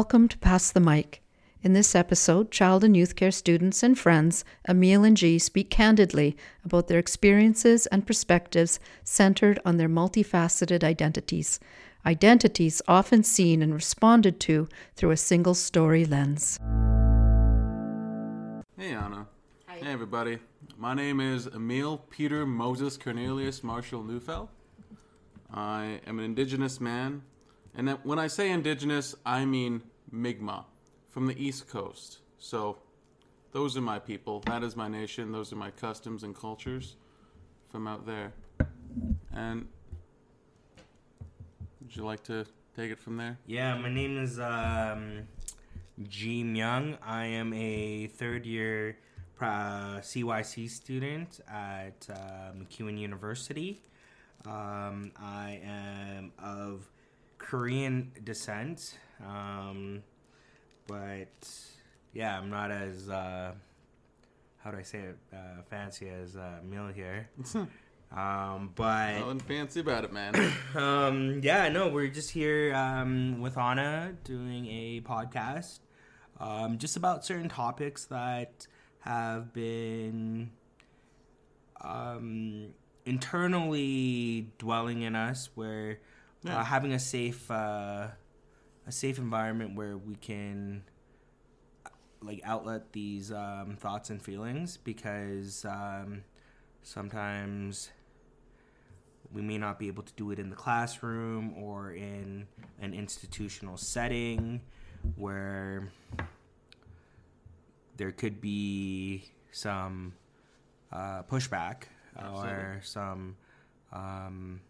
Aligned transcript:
Welcome 0.00 0.28
to 0.28 0.38
Pass 0.38 0.72
the 0.72 0.80
Mic. 0.80 1.22
In 1.62 1.74
this 1.74 1.94
episode, 1.94 2.50
child 2.50 2.84
and 2.84 2.96
youth 2.96 3.16
care 3.16 3.30
students 3.30 3.82
and 3.82 3.98
friends 3.98 4.46
Emil 4.66 5.04
and 5.04 5.14
G 5.14 5.38
speak 5.38 5.68
candidly 5.68 6.38
about 6.64 6.88
their 6.88 6.98
experiences 6.98 7.84
and 7.88 8.06
perspectives 8.06 8.80
centered 9.04 9.60
on 9.62 9.76
their 9.76 9.90
multifaceted 9.90 10.82
identities, 10.82 11.60
identities 12.06 12.80
often 12.88 13.22
seen 13.22 13.60
and 13.60 13.74
responded 13.74 14.40
to 14.40 14.68
through 14.96 15.10
a 15.10 15.18
single 15.18 15.52
story 15.52 16.06
lens. 16.06 16.58
Hey, 18.78 18.94
Anna. 18.94 19.26
Hey, 19.68 19.92
everybody. 19.92 20.38
My 20.78 20.94
name 20.94 21.20
is 21.20 21.46
Emil 21.46 21.98
Peter 22.08 22.46
Moses 22.46 22.96
Cornelius 22.96 23.62
Marshall 23.62 24.02
Neufeld. 24.02 24.48
I 25.52 26.00
am 26.06 26.18
an 26.18 26.24
Indigenous 26.24 26.80
man, 26.80 27.20
and 27.74 27.90
when 28.02 28.18
I 28.18 28.28
say 28.28 28.50
Indigenous, 28.50 29.14
I 29.26 29.44
mean 29.44 29.82
Mi'kmaq 30.12 30.64
from 31.08 31.26
the 31.26 31.42
East 31.42 31.68
Coast. 31.68 32.18
So, 32.38 32.78
those 33.52 33.76
are 33.76 33.80
my 33.80 33.98
people. 33.98 34.40
That 34.46 34.62
is 34.62 34.76
my 34.76 34.88
nation. 34.88 35.32
Those 35.32 35.52
are 35.52 35.56
my 35.56 35.70
customs 35.70 36.22
and 36.22 36.34
cultures 36.34 36.96
from 37.68 37.86
out 37.86 38.06
there. 38.06 38.32
And 39.32 39.66
would 41.80 41.96
you 41.96 42.04
like 42.04 42.22
to 42.24 42.46
take 42.76 42.90
it 42.90 42.98
from 42.98 43.16
there? 43.16 43.38
Yeah, 43.46 43.76
my 43.76 43.92
name 43.92 44.22
is 44.22 44.38
um, 44.38 45.26
Ji 46.08 46.44
Myung. 46.44 46.96
I 47.02 47.26
am 47.26 47.52
a 47.52 48.06
third 48.06 48.46
year 48.46 48.98
uh, 49.40 49.98
CYC 50.00 50.70
student 50.70 51.40
at 51.50 52.06
uh, 52.08 52.52
MacEwan 52.56 52.98
University. 52.98 53.82
Um, 54.46 55.12
I 55.16 55.60
am 55.64 56.32
of 56.38 56.88
Korean 57.38 58.12
descent, 58.22 58.96
um, 59.26 60.02
but 60.86 61.28
yeah, 62.12 62.38
I'm 62.38 62.50
not 62.50 62.70
as 62.70 63.08
uh, 63.08 63.52
how 64.62 64.70
do 64.70 64.78
I 64.78 64.82
say 64.82 64.98
it 64.98 65.18
uh, 65.32 65.62
fancy 65.68 66.08
as 66.08 66.36
uh, 66.36 66.60
Mill 66.64 66.88
here. 66.88 67.28
um, 68.16 68.72
but 68.74 69.18
Nothing 69.20 69.40
fancy 69.40 69.80
about 69.80 70.04
it, 70.04 70.12
man. 70.12 70.34
um, 70.74 71.40
yeah, 71.42 71.68
no, 71.68 71.88
we're 71.88 72.08
just 72.08 72.30
here 72.30 72.74
um, 72.74 73.40
with 73.40 73.56
Anna 73.56 74.14
doing 74.24 74.66
a 74.66 75.00
podcast 75.02 75.80
um, 76.40 76.78
just 76.78 76.96
about 76.96 77.24
certain 77.24 77.48
topics 77.48 78.06
that 78.06 78.66
have 79.00 79.52
been 79.52 80.50
um, 81.82 82.68
internally 83.04 84.48
dwelling 84.58 85.02
in 85.02 85.14
us, 85.16 85.50
where 85.54 85.98
Yeah. 86.42 86.60
uh, 86.60 86.64
having 86.64 86.92
a 86.92 86.98
safe 86.98 87.50
uh, 87.50 88.08
a 88.86 88.92
safe 88.92 89.18
environment 89.18 89.76
where 89.76 89.96
we 89.96 90.14
can 90.16 90.82
like 92.22 92.40
outlet 92.44 92.92
these 92.92 93.32
um, 93.32 93.76
thoughts 93.78 94.10
and 94.10 94.20
feelings 94.20 94.76
because 94.76 95.64
um, 95.64 96.22
sometimes 96.82 97.90
we 99.32 99.42
may 99.42 99.58
not 99.58 99.78
be 99.78 99.86
able 99.86 100.02
to 100.02 100.12
do 100.14 100.30
it 100.30 100.38
in 100.38 100.50
the 100.50 100.56
classroom 100.56 101.54
or 101.56 101.92
in 101.92 102.46
an 102.80 102.92
institutional 102.92 103.76
setting 103.76 104.60
where 105.16 105.92
there 107.96 108.12
could 108.12 108.40
be 108.40 109.24
some 109.52 110.12
uh, 110.92 111.22
pushback 111.22 111.84
or 112.18 112.80
some 112.82 113.36
um, 113.92 114.60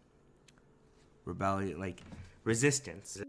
rebellion, 1.25 1.79
like 1.79 2.01
resistance. 2.43 3.21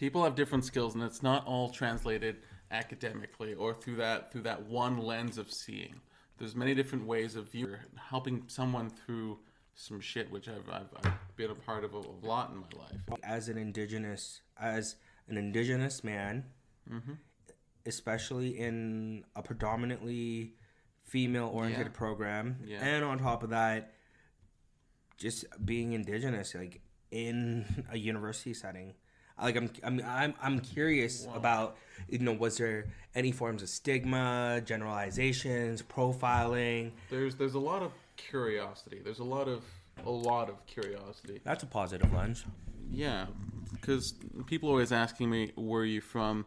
People 0.00 0.24
have 0.24 0.34
different 0.34 0.64
skills 0.64 0.94
and 0.94 1.04
it's 1.04 1.22
not 1.22 1.46
all 1.46 1.68
translated 1.68 2.36
academically 2.70 3.52
or 3.52 3.74
through 3.74 3.96
that 3.96 4.32
through 4.32 4.40
that 4.40 4.62
one 4.66 4.96
lens 4.96 5.36
of 5.36 5.52
seeing 5.52 6.00
there's 6.38 6.56
many 6.56 6.74
different 6.74 7.06
ways 7.06 7.36
of 7.36 7.52
view 7.52 7.76
helping 8.08 8.42
someone 8.46 8.88
through 8.88 9.38
some 9.74 10.00
shit 10.00 10.30
which 10.30 10.48
i've, 10.48 10.68
I've, 10.72 10.88
I've 11.04 11.36
been 11.36 11.50
a 11.50 11.54
part 11.54 11.84
of 11.84 11.92
a, 11.92 11.98
a 11.98 12.16
lot 12.26 12.50
in 12.50 12.56
my 12.60 12.82
life 12.82 13.20
as 13.22 13.48
an 13.50 13.58
indigenous 13.58 14.40
as 14.58 14.96
an 15.28 15.36
indigenous 15.36 16.02
man 16.02 16.44
mm-hmm. 16.90 17.12
especially 17.84 18.58
in 18.58 19.24
a 19.36 19.42
predominantly 19.42 20.54
female 21.04 21.50
oriented 21.52 21.88
Yeah. 21.88 21.92
program 21.98 22.56
Yeah. 22.64 22.78
and 22.82 23.04
on 23.04 23.18
top 23.18 23.42
of 23.42 23.50
that 23.50 23.92
just 25.18 25.44
being 25.62 25.92
indigenous 25.92 26.54
like 26.54 26.80
in 27.10 27.84
a 27.90 27.98
university 27.98 28.54
setting 28.54 28.94
like 29.42 29.56
i'm 29.56 29.70
i'm 29.82 30.02
i'm, 30.06 30.34
I'm 30.42 30.60
curious 30.60 31.26
about 31.34 31.76
you 32.08 32.18
know 32.18 32.32
was 32.32 32.56
there 32.56 32.86
any 33.14 33.32
forms 33.32 33.62
of 33.62 33.68
stigma 33.68 34.62
generalizations 34.64 35.82
profiling 35.82 36.92
there's 37.10 37.34
there's 37.36 37.54
a 37.54 37.58
lot 37.60 37.82
of 37.82 37.92
curiosity 38.16 39.00
there's 39.02 39.18
a 39.18 39.24
lot 39.24 39.48
of 39.48 39.64
a 40.06 40.10
lot 40.10 40.48
of 40.48 40.64
curiosity 40.66 41.40
that's 41.44 41.62
a 41.62 41.66
positive 41.66 42.12
lens 42.12 42.44
Yeah, 42.92 43.26
because 43.72 44.14
people 44.46 44.68
are 44.68 44.72
always 44.72 44.90
asking 44.92 45.30
me 45.30 45.52
where 45.54 45.84
you 45.84 46.00
from, 46.00 46.44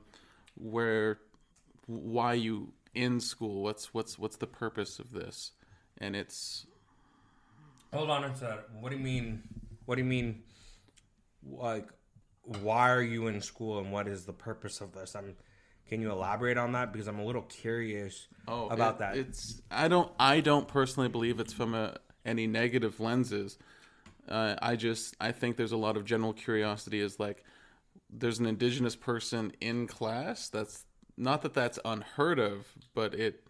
where, 0.55 1.19
why 1.87 2.33
you 2.33 2.73
in 2.93 3.19
school, 3.21 3.63
what's 3.63 3.93
what's 3.93 4.19
what's 4.19 4.35
the 4.37 4.47
purpose 4.47 4.99
of 4.99 5.11
this, 5.13 5.51
and 5.97 6.15
it's 6.15 6.65
Hold 7.93 8.09
on 8.09 8.23
a 8.23 8.35
second. 8.35 8.63
What 8.81 8.91
do 8.91 8.97
you 8.97 9.03
mean? 9.03 9.43
What 9.85 9.95
do 9.95 10.01
you 10.01 10.07
mean? 10.09 10.43
Like, 11.45 11.87
why 12.43 12.89
are 12.91 13.01
you 13.01 13.27
in 13.27 13.41
school 13.41 13.79
and 13.79 13.91
what 13.91 14.07
is 14.07 14.25
the 14.25 14.33
purpose 14.33 14.81
of 14.81 14.93
this? 14.93 15.15
I'm. 15.15 15.35
Can 15.89 16.01
you 16.01 16.11
elaborate 16.11 16.57
on 16.57 16.71
that 16.71 16.91
because 16.93 17.07
I'm 17.07 17.19
a 17.19 17.25
little 17.25 17.41
curious 17.43 18.27
oh 18.47 18.67
about 18.69 18.95
it- 18.95 18.99
that. 18.99 19.17
It's 19.17 19.61
I 19.69 19.87
don't 19.87 20.11
I 20.19 20.39
don't 20.39 20.67
personally 20.67 21.09
believe 21.09 21.39
it's 21.39 21.53
from 21.53 21.75
a 21.75 21.97
any 22.25 22.47
negative 22.47 22.99
lenses. 22.99 23.57
Uh, 24.27 24.55
I 24.61 24.75
just 24.75 25.15
I 25.19 25.31
think 25.33 25.57
there's 25.57 25.73
a 25.73 25.77
lot 25.77 25.97
of 25.97 26.05
general 26.05 26.33
curiosity. 26.33 26.99
Is 26.99 27.19
like 27.19 27.43
there's 28.09 28.39
an 28.39 28.45
indigenous 28.45 28.95
person 28.95 29.51
in 29.59 29.87
class. 29.87 30.49
That's 30.49 30.85
not 31.17 31.41
that 31.43 31.53
that's 31.53 31.77
unheard 31.83 32.39
of, 32.39 32.65
but 32.95 33.13
it 33.13 33.45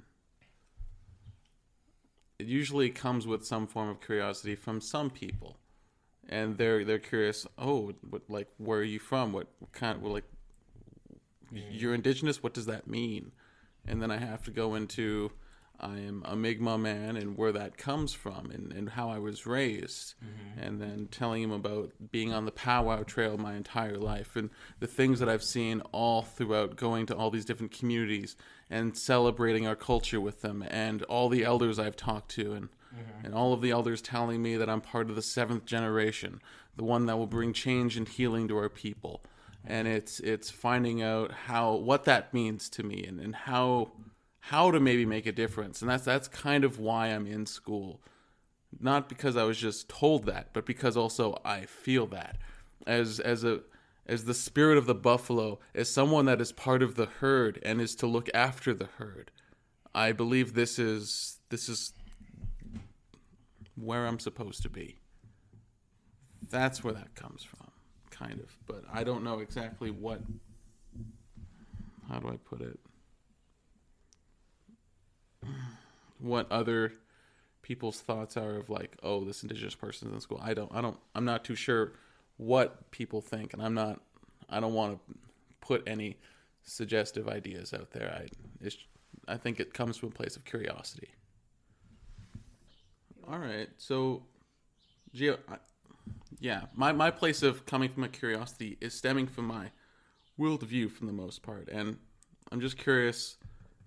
it 2.40 2.48
usually 2.48 2.90
comes 2.90 3.28
with 3.28 3.46
some 3.46 3.68
form 3.68 3.90
of 3.90 4.02
curiosity 4.02 4.56
from 4.56 4.82
some 4.82 5.10
people, 5.10 5.58
and 6.30 6.58
they're 6.58 6.84
they're 6.84 7.00
curious. 7.00 7.48
Oh, 7.58 7.94
what 8.10 8.24
like 8.30 8.48
where 8.58 8.80
are 8.80 8.84
you 8.84 9.00
from? 9.00 9.34
What, 9.34 9.48
what 9.60 9.72
kind? 9.72 10.02
Well, 10.02 10.14
like 10.14 10.26
mm-hmm. 11.54 11.72
you're 11.72 11.94
indigenous. 11.94 12.42
What 12.42 12.54
does 12.54 12.66
that 12.68 12.88
mean? 12.88 13.32
And 13.88 14.02
then 14.02 14.12
I 14.12 14.18
have 14.18 14.44
to 14.44 14.52
go 14.52 14.76
into 14.76 15.32
I 15.84 15.98
am 15.98 16.24
a 16.26 16.36
Mi'kmaq 16.36 16.80
man 16.80 17.18
and 17.18 17.38
where 17.38 17.52
that 17.52 17.78
comes 17.78 18.14
from 18.14 18.52
and, 18.52 18.72
and 18.72 18.90
how 18.90 19.10
I 19.10 19.20
was 19.20 19.46
raised. 19.46 20.14
Mm-hmm. 20.24 20.60
And 20.60 20.82
then 20.82 21.08
telling 21.12 21.44
him 21.44 21.52
about 21.52 21.92
being 22.12 22.32
on 22.32 22.46
the 22.46 22.52
powwow 22.52 23.04
trail 23.04 23.38
my 23.38 23.56
entire 23.56 23.98
life 23.98 24.36
and 24.36 24.50
the 24.80 24.88
things 24.88 25.20
that 25.20 25.28
I've 25.28 25.44
seen 25.44 25.82
all 25.92 26.22
throughout 26.22 26.78
going 26.78 27.06
to 27.08 27.16
all 27.16 27.30
these 27.30 27.46
different 27.46 27.78
communities 27.78 28.38
and 28.70 28.98
celebrating 28.98 29.68
our 29.68 29.76
culture 29.76 30.22
with 30.22 30.42
them 30.42 30.64
and 30.70 31.04
all 31.04 31.28
the 31.28 31.44
elders 31.44 31.80
I've 31.80 31.98
talked 31.98 32.32
to 32.32 32.54
and 32.54 32.70
Mm-hmm. 32.94 33.26
and 33.26 33.34
all 33.34 33.54
of 33.54 33.62
the 33.62 33.72
elders 33.72 34.02
telling 34.04 34.42
me 34.42 34.56
that 34.58 34.70
I'm 34.70 34.82
part 34.82 35.10
of 35.10 35.16
the 35.16 35.22
seventh 35.24 35.66
generation, 35.66 36.42
the 36.76 36.84
one 36.84 37.08
that 37.08 37.18
will 37.18 37.28
bring 37.28 37.52
change 37.52 37.98
and 37.98 38.08
healing 38.08 38.48
to 38.50 38.58
our 38.58 38.70
people. 38.70 39.24
And 39.66 39.88
it's 39.88 40.20
it's 40.20 40.52
finding 40.52 41.02
out 41.02 41.32
how 41.32 41.74
what 41.74 42.04
that 42.04 42.34
means 42.34 42.70
to 42.70 42.84
me 42.84 43.04
and, 43.06 43.20
and 43.20 43.36
how 43.36 43.94
how 44.42 44.72
to 44.72 44.80
maybe 44.80 45.06
make 45.06 45.26
a 45.26 45.32
difference. 45.32 45.82
And 45.82 45.90
that's 45.90 46.04
that's 46.04 46.28
kind 46.28 46.64
of 46.64 46.78
why 46.78 47.08
I'm 47.08 47.26
in 47.26 47.46
school. 47.46 48.02
Not 48.80 49.08
because 49.08 49.38
I 49.38 49.44
was 49.44 49.58
just 49.58 49.88
told 49.88 50.26
that, 50.26 50.50
but 50.54 50.66
because 50.66 50.98
also 50.98 51.40
I 51.46 51.62
feel 51.66 52.06
that. 52.08 52.38
As 52.86 53.20
as 53.20 53.44
a 53.44 53.62
as 54.06 54.26
the 54.26 54.34
spirit 54.34 54.78
of 54.78 54.86
the 54.86 54.96
buffalo, 54.96 55.60
as 55.74 55.90
someone 55.90 56.26
that 56.26 56.42
is 56.42 56.52
part 56.52 56.84
of 56.84 56.96
the 56.96 57.06
herd 57.06 57.60
and 57.64 57.80
is 57.80 57.96
to 57.96 58.08
look 58.08 58.30
after 58.34 58.74
the 58.74 58.90
herd. 58.98 59.32
I 59.96 60.12
believe 60.12 60.54
this 60.54 60.78
is 60.78 61.40
this 61.50 61.70
is 61.70 61.94
where 63.76 64.06
I'm 64.06 64.20
supposed 64.20 64.62
to 64.64 64.70
be. 64.70 64.98
That's 66.50 66.84
where 66.84 66.94
that 66.94 67.16
comes 67.16 67.44
from, 67.44 67.72
kind 68.10 68.40
of. 68.40 68.58
But 68.68 68.84
I 68.92 69.04
don't 69.04 69.24
know 69.24 69.40
exactly 69.40 69.92
what. 69.92 70.22
How 72.10 72.20
do 72.20 72.28
I 72.28 72.38
put 72.38 72.62
it? 72.62 72.80
What 76.20 76.52
other 76.52 76.94
people's 77.62 78.02
thoughts 78.02 78.38
are 78.38 78.58
of 78.58 78.70
like, 78.70 78.98
oh, 79.02 79.24
this 79.24 79.42
indigenous 79.42 79.76
person's 79.76 80.14
in 80.14 80.20
school. 80.22 80.40
I 80.44 80.54
don't. 80.54 80.72
I 80.74 80.82
don't. 80.82 80.98
I'm 81.16 81.26
not 81.26 81.44
too 81.44 81.56
sure 81.56 81.94
what 82.38 82.92
people 82.92 83.22
think, 83.22 83.54
and 83.54 83.62
I'm 83.62 83.74
not. 83.74 84.02
I 84.50 84.60
don't 84.60 84.74
want 84.74 85.00
to 85.08 85.16
put 85.62 85.84
any 85.88 86.18
suggestive 86.64 87.28
ideas 87.28 87.74
out 87.74 87.92
there. 87.92 88.28
I. 88.64 88.68
I 89.28 89.38
think 89.38 89.60
it 89.60 89.74
comes 89.74 89.98
from 89.98 90.10
a 90.10 90.12
place 90.12 90.36
of 90.36 90.44
curiosity. 90.44 91.10
All 93.30 93.40
right. 93.40 93.70
So, 93.78 94.24
Gio, 95.16 95.38
I, 95.50 95.58
yeah, 96.40 96.64
my 96.76 96.92
my 96.92 97.12
place 97.12 97.44
of 97.44 97.66
coming 97.66 97.90
from 97.90 98.04
a 98.04 98.10
curiosity 98.10 98.78
is 98.82 98.94
stemming 98.94 99.28
from 99.28 99.46
my 99.46 99.72
worldview 100.40 100.92
for 100.92 101.06
the 101.06 101.14
most 101.14 101.42
part, 101.42 101.70
and 101.70 101.98
I'm 102.52 102.60
just 102.60 102.78
curious 102.78 103.38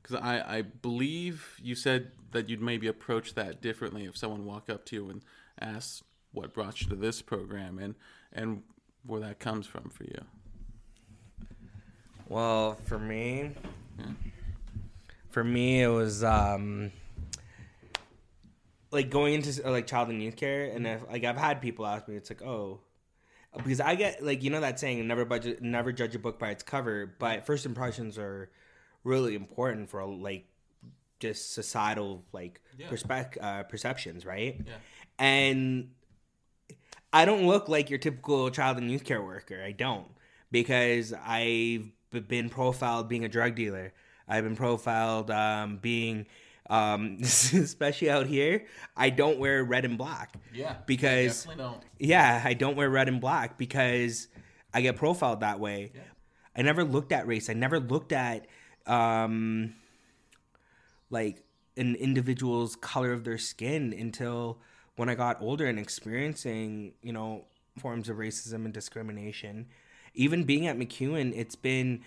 because 0.02 0.16
I 0.16 0.58
I 0.58 0.62
believe 0.62 1.58
you 1.62 1.74
said 1.74 2.12
that 2.32 2.48
you'd 2.48 2.62
maybe 2.62 2.86
approach 2.86 3.34
that 3.34 3.60
differently 3.60 4.04
if 4.04 4.16
someone 4.16 4.44
walked 4.44 4.70
up 4.70 4.84
to 4.86 4.96
you 4.96 5.10
and 5.10 5.22
asked 5.60 6.02
what 6.32 6.54
brought 6.54 6.80
you 6.80 6.88
to 6.88 6.96
this 6.96 7.20
program 7.22 7.78
and 7.78 7.94
and 8.32 8.62
where 9.04 9.20
that 9.20 9.38
comes 9.38 9.66
from 9.66 9.90
for 9.90 10.04
you. 10.04 10.24
Well, 12.28 12.76
for 12.86 12.98
me, 12.98 13.52
for 15.30 15.44
me, 15.44 15.82
it 15.82 15.88
was 15.88 16.24
um, 16.24 16.90
like 18.96 19.10
going 19.10 19.34
into 19.34 19.62
like 19.70 19.87
child 19.87 20.08
and 20.08 20.20
youth 20.22 20.34
care, 20.37 20.64
and 20.64 20.87
if 20.87 21.06
like 21.08 21.22
I've 21.25 21.37
had 21.37 21.60
people 21.60 21.87
ask 21.87 22.08
me, 22.08 22.16
it's 22.16 22.31
like, 22.31 22.43
oh, 22.43 22.81
because 23.56 23.81
I 23.81 23.94
get 23.94 24.25
like 24.25 24.43
you 24.43 24.50
know 24.50 24.60
that 24.60 24.81
saying, 24.81 25.06
never 25.06 25.25
budget, 25.25 25.62
never 25.62 25.93
judge 25.93 26.14
a 26.16 26.19
book 26.19 26.38
by 26.38 26.50
its 26.50 26.62
cover, 26.64 27.14
but 27.19 27.46
first 27.46 27.64
impressions 27.66 28.19
are 28.19 28.50
really 29.04 29.34
important 29.37 29.88
for 29.88 30.04
like 30.04 30.46
just 31.20 31.52
societal 31.52 32.25
like 32.32 32.60
Yeah. 32.76 32.90
uh, 33.40 33.62
perceptions, 33.62 34.26
right? 34.26 34.60
Yeah. 34.66 34.72
And 35.19 35.90
I 37.12 37.25
don't 37.25 37.46
look 37.46 37.69
like 37.69 37.88
your 37.88 37.98
typical 37.98 38.50
child 38.50 38.78
and 38.78 38.90
youth 38.90 39.04
care 39.04 39.22
worker. 39.22 39.62
I 39.62 39.72
don't 39.72 40.08
because 40.50 41.14
I've 41.14 41.90
been 42.28 42.48
profiled 42.50 43.08
being 43.08 43.25
a 43.25 43.28
drug 43.28 43.54
dealer. 43.54 43.93
I've 44.28 44.44
been 44.44 44.56
profiled 44.56 45.31
um, 45.31 45.78
being, 45.78 46.26
um, 46.68 47.18
especially 47.22 48.10
out 48.10 48.26
here. 48.26 48.66
I 48.96 49.10
don't 49.10 49.38
wear 49.38 49.62
red 49.64 49.84
and 49.84 49.96
black. 49.98 50.34
Yeah, 50.52 50.76
Because- 50.86 51.44
definitely 51.44 51.64
don't. 51.64 51.82
Yeah, 51.98 52.42
I 52.44 52.54
don't 52.54 52.76
wear 52.76 52.88
red 52.90 53.08
and 53.08 53.20
black 53.20 53.56
because 53.58 54.28
I 54.74 54.80
get 54.82 54.96
profiled 54.96 55.40
that 55.40 55.60
way. 55.60 55.92
Yeah. 55.94 56.00
I 56.56 56.62
never 56.62 56.84
looked 56.84 57.12
at 57.12 57.26
race. 57.26 57.50
I 57.50 57.52
never 57.54 57.78
looked 57.80 58.12
at 58.12 58.46
um 58.86 59.74
like 61.10 61.42
an 61.76 61.94
individual's 61.96 62.76
color 62.76 63.12
of 63.12 63.24
their 63.24 63.38
skin 63.38 63.92
until 63.96 64.58
when 64.96 65.08
I 65.08 65.14
got 65.14 65.40
older 65.42 65.66
and 65.66 65.78
experiencing, 65.78 66.94
you 67.02 67.12
know, 67.12 67.44
forms 67.78 68.08
of 68.08 68.16
racism 68.16 68.64
and 68.64 68.72
discrimination. 68.72 69.66
Even 70.14 70.44
being 70.44 70.66
at 70.66 70.78
MacEwan, 70.78 71.32
it's 71.36 71.54
been 71.56 72.00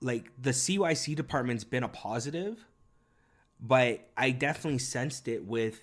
like 0.00 0.30
the 0.40 0.50
CYC 0.50 1.14
department's 1.14 1.62
been 1.62 1.84
a 1.84 1.88
positive, 1.88 2.66
but 3.62 4.08
I 4.16 4.30
definitely 4.32 4.78
sensed 4.80 5.28
it 5.28 5.44
with 5.46 5.80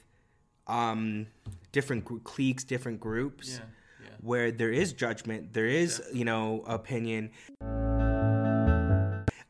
um 0.67 1.27
different 1.71 2.05
gr- 2.05 2.17
cliques, 2.23 2.63
different 2.63 2.99
groups 2.99 3.53
Yeah, 3.59 3.65
yeah. 4.05 4.09
where 4.21 4.51
there 4.51 4.71
is 4.71 4.93
judgment, 4.93 5.53
there 5.53 5.65
is, 5.67 6.01
you 6.13 6.25
know, 6.25 6.63
opinion. 6.67 7.31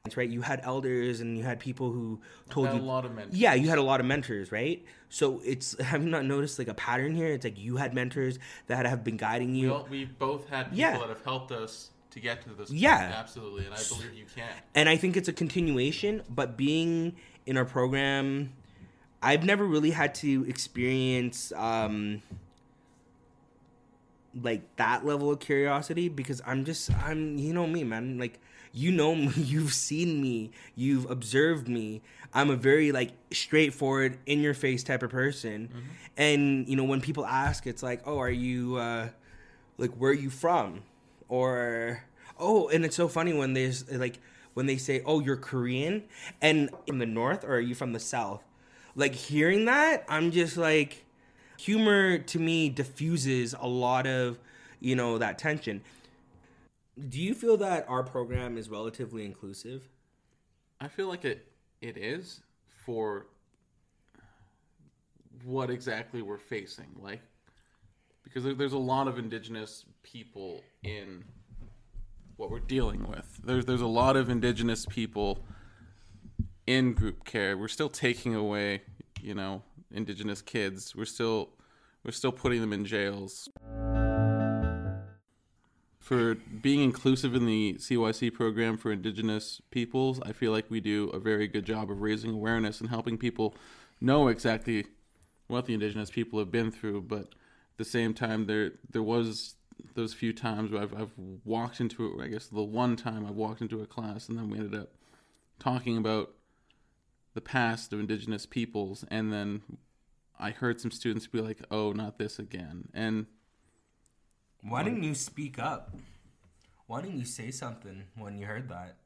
That's 0.04 0.18
right. 0.18 0.30
You 0.30 0.42
had 0.42 0.62
elders 0.64 1.20
and 1.22 1.38
you 1.38 1.44
had 1.44 1.60
people 1.60 1.92
who 1.92 2.20
told 2.50 2.74
you 2.74 2.80
a 2.80 2.82
lot 2.82 3.06
of 3.06 3.14
mentors. 3.14 3.36
Yeah, 3.38 3.54
you 3.54 3.70
had 3.70 3.78
a 3.78 3.84
lot 3.84 4.00
of 4.00 4.08
mentors, 4.08 4.52
right? 4.52 4.84
So 5.10 5.40
it's 5.46 5.80
have 5.82 6.04
you 6.04 6.10
not 6.10 6.26
noticed 6.26 6.58
like 6.58 6.68
a 6.68 6.74
pattern 6.74 7.14
here? 7.16 7.28
It's 7.28 7.44
like 7.44 7.60
you 7.60 7.78
had 7.78 7.94
mentors 7.94 8.40
that 8.68 8.86
have 8.88 9.04
been 9.04 9.18
guiding 9.18 9.52
We, 9.52 9.60
you. 9.60 9.74
all, 9.74 9.88
we 9.90 10.06
both 10.06 10.50
had 10.50 10.66
people 10.66 10.78
Yeah. 10.80 10.98
that 10.98 11.10
have 11.10 11.24
helped 11.24 11.52
us 11.52 11.92
to 12.12 12.20
get 12.20 12.42
to 12.44 12.50
this. 12.50 12.70
point. 12.70 12.82
Yeah. 12.82 13.14
absolutely, 13.16 13.66
and 13.66 13.74
I 13.74 13.82
believe 13.88 14.14
you 14.14 14.26
can. 14.36 14.50
and 14.76 14.90
I 14.90 14.98
think 14.98 15.18
it's 15.18 15.28
a 15.28 15.34
continuation, 15.34 16.24
but 16.30 16.58
being 16.58 17.16
in 17.46 17.58
our 17.58 17.66
program, 17.66 18.54
I've 19.22 19.44
never 19.44 19.66
really 19.66 19.92
had 19.92 20.16
to 20.16 20.46
experience 20.48 21.52
um 21.56 22.22
like 24.42 24.62
that 24.76 25.06
level 25.06 25.32
of 25.32 25.40
curiosity 25.40 26.08
because 26.08 26.42
I'm 26.46 26.64
just 26.66 26.92
I'm 27.04 27.38
you 27.38 27.54
know 27.54 27.66
me 27.68 27.84
man 27.84 28.18
like 28.18 28.40
you 28.72 28.92
know 28.92 29.16
me, 29.16 29.32
you've 29.36 29.74
seen 29.74 30.22
me 30.22 30.52
you've 30.76 31.10
observed 31.10 31.68
me 31.68 32.02
I'm 32.34 32.50
a 32.52 32.56
very 32.56 32.92
like 32.92 33.12
straightforward 33.32 34.20
in 34.28 34.42
your 34.42 34.54
face 34.54 34.84
type 34.84 35.02
of 35.02 35.10
person 35.10 35.70
and 36.16 36.68
you 36.70 36.76
know 36.76 36.84
when 36.84 37.02
people 37.02 37.26
ask 37.26 37.66
it's 37.66 37.82
like 37.82 38.02
oh 38.06 38.20
are 38.20 38.30
you 38.30 38.76
uh 38.76 39.10
like 39.78 39.92
where 39.96 40.12
are 40.12 40.14
you 40.14 40.30
from 40.30 40.84
or 41.30 42.04
oh 42.38 42.68
and 42.70 42.84
it's 42.84 42.96
so 42.96 43.08
funny 43.08 43.34
when 43.34 43.54
there's 43.54 43.90
like 43.92 44.20
when 44.54 44.66
they 44.66 44.78
say 44.78 45.02
oh 45.06 45.22
you're 45.22 45.38
korean 45.38 46.04
and 46.42 46.70
in 46.88 46.98
the 46.98 47.06
north 47.06 47.44
or 47.46 47.56
are 47.56 47.60
you 47.60 47.76
from 47.76 47.94
the 47.94 48.00
south? 48.00 48.44
Like 48.96 49.14
hearing 49.14 49.66
that 49.66 50.04
i'm 50.10 50.32
just 50.32 50.58
like 50.58 51.06
humor 51.60 52.18
to 52.18 52.40
me 52.40 52.70
diffuses 52.70 53.54
a 53.60 53.68
lot 53.68 54.08
of 54.08 54.40
you 54.80 54.96
know 54.96 55.18
that 55.18 55.38
tension. 55.38 55.82
Do 57.08 57.20
you 57.20 57.34
feel 57.34 57.58
that 57.58 57.86
our 57.88 58.04
program 58.04 58.58
is 58.58 58.70
relatively 58.70 59.26
inclusive? 59.26 59.88
I 60.80 60.88
feel 60.88 61.08
like 61.08 61.26
it 61.26 61.46
it 61.82 61.98
is 61.98 62.42
for 62.86 63.28
what 65.44 65.70
exactly 65.70 66.22
we're 66.22 66.38
facing, 66.38 66.88
like 67.02 67.22
because 68.30 68.58
there's 68.58 68.74
a 68.74 68.78
lot 68.78 69.08
of 69.08 69.18
indigenous 69.18 69.86
people 70.04 70.62
in 70.84 71.24
what 72.38 72.50
we're 72.50 72.60
dealing 72.60 73.08
with. 73.08 73.40
There's 73.44 73.66
there's 73.66 73.82
a 73.82 73.88
lot 73.88 74.16
of 74.16 74.30
indigenous 74.30 74.86
people 74.86 75.44
in 76.68 76.94
group 76.94 77.26
care. 77.26 77.58
We're 77.58 77.68
still 77.68 77.90
taking 77.90 78.36
away, 78.36 78.84
you 79.22 79.34
know, 79.34 79.64
indigenous 79.92 80.42
kids. 80.42 80.96
We're 80.96 81.06
still 81.06 81.50
we're 82.06 82.12
still 82.12 82.32
putting 82.32 82.62
them 82.62 82.72
in 82.72 82.86
jails. 82.86 83.50
For 86.00 86.36
being 86.36 86.82
inclusive 86.82 87.36
in 87.36 87.46
the 87.46 87.76
CYC 87.76 88.34
program 88.34 88.78
for 88.78 88.92
Indigenous 88.92 89.62
peoples, 89.70 90.20
I 90.24 90.32
feel 90.32 90.52
like 90.52 90.66
we 90.68 90.80
do 90.80 91.10
a 91.10 91.20
very 91.20 91.48
good 91.48 91.66
job 91.66 91.92
of 91.92 92.02
raising 92.02 92.34
awareness 92.34 92.82
and 92.82 92.90
helping 92.90 93.16
people 93.16 93.54
know 94.02 94.28
exactly 94.28 94.88
what 95.48 95.68
the 95.68 95.76
Indigenous 95.76 96.10
people 96.10 96.40
have 96.40 96.50
been 96.50 96.72
through. 96.72 97.02
But 97.02 97.36
the 97.80 97.86
same 97.86 98.14
time, 98.14 98.46
there 98.46 98.74
there 98.92 99.02
was 99.02 99.56
those 99.96 100.14
few 100.14 100.34
times 100.34 100.70
where 100.70 100.84
I've, 100.84 100.94
I've 100.94 101.14
walked 101.44 101.80
into, 101.80 102.06
it. 102.20 102.24
I 102.24 102.28
guess 102.28 102.46
the 102.48 102.62
one 102.62 102.96
time 102.96 103.26
I 103.26 103.32
walked 103.32 103.62
into 103.62 103.82
a 103.82 103.88
class 103.88 104.30
and 104.30 104.38
then 104.38 104.50
we 104.50 104.58
ended 104.58 104.80
up 104.80 104.90
talking 105.58 105.98
about 105.98 106.32
the 107.34 107.42
past 107.42 107.94
of 107.94 108.00
Indigenous 108.00 108.46
peoples, 108.46 109.06
and 109.10 109.32
then 109.32 109.62
I 110.38 110.52
heard 110.52 110.82
some 110.82 110.92
students 110.92 111.26
be 111.26 111.42
like, 111.42 111.62
"Oh, 111.72 111.94
not 111.94 112.18
this 112.20 112.38
again," 112.38 112.90
and 112.94 113.26
why 114.62 114.84
didn't 114.84 115.04
you 115.04 115.16
speak 115.16 115.58
up? 115.58 115.96
Why 116.86 117.02
didn't 117.02 117.20
you 117.20 117.26
say 117.26 117.50
something 117.50 118.04
when 118.16 118.38
you 118.38 118.46
heard 118.46 118.70
that? 118.70 118.98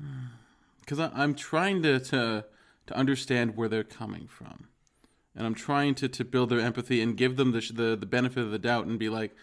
Because 0.80 1.00
I'm 1.00 1.34
trying 1.34 1.82
to, 1.82 2.00
to 2.00 2.46
to 2.86 2.96
understand 2.96 3.56
where 3.58 3.68
they're 3.68 3.84
coming 3.84 4.26
from, 4.26 4.68
and 5.38 5.46
I'm 5.46 5.54
trying 5.54 5.94
to, 5.94 6.08
to 6.08 6.24
build 6.24 6.50
their 6.50 6.58
empathy 6.60 7.00
and 7.00 7.16
give 7.16 7.36
them 7.36 7.52
the, 7.52 7.60
the 7.72 7.96
the 7.96 8.06
benefit 8.06 8.42
of 8.42 8.50
the 8.50 8.58
doubt 8.58 8.86
and 8.86 8.98
be 8.98 9.08
like, 9.08 9.34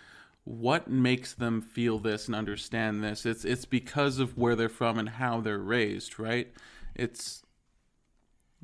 what 0.43 0.89
makes 0.89 1.33
them 1.33 1.61
feel 1.61 1.97
this 1.99 2.27
and 2.27 2.35
understand 2.35 3.01
this? 3.01 3.25
It's 3.25 3.45
it's 3.45 3.63
because 3.63 4.19
of 4.19 4.37
where 4.37 4.55
they're 4.57 4.67
from 4.69 4.99
and 4.99 5.07
how 5.07 5.39
they're 5.39 5.57
raised, 5.57 6.19
right? 6.19 6.53
It's 6.93 7.43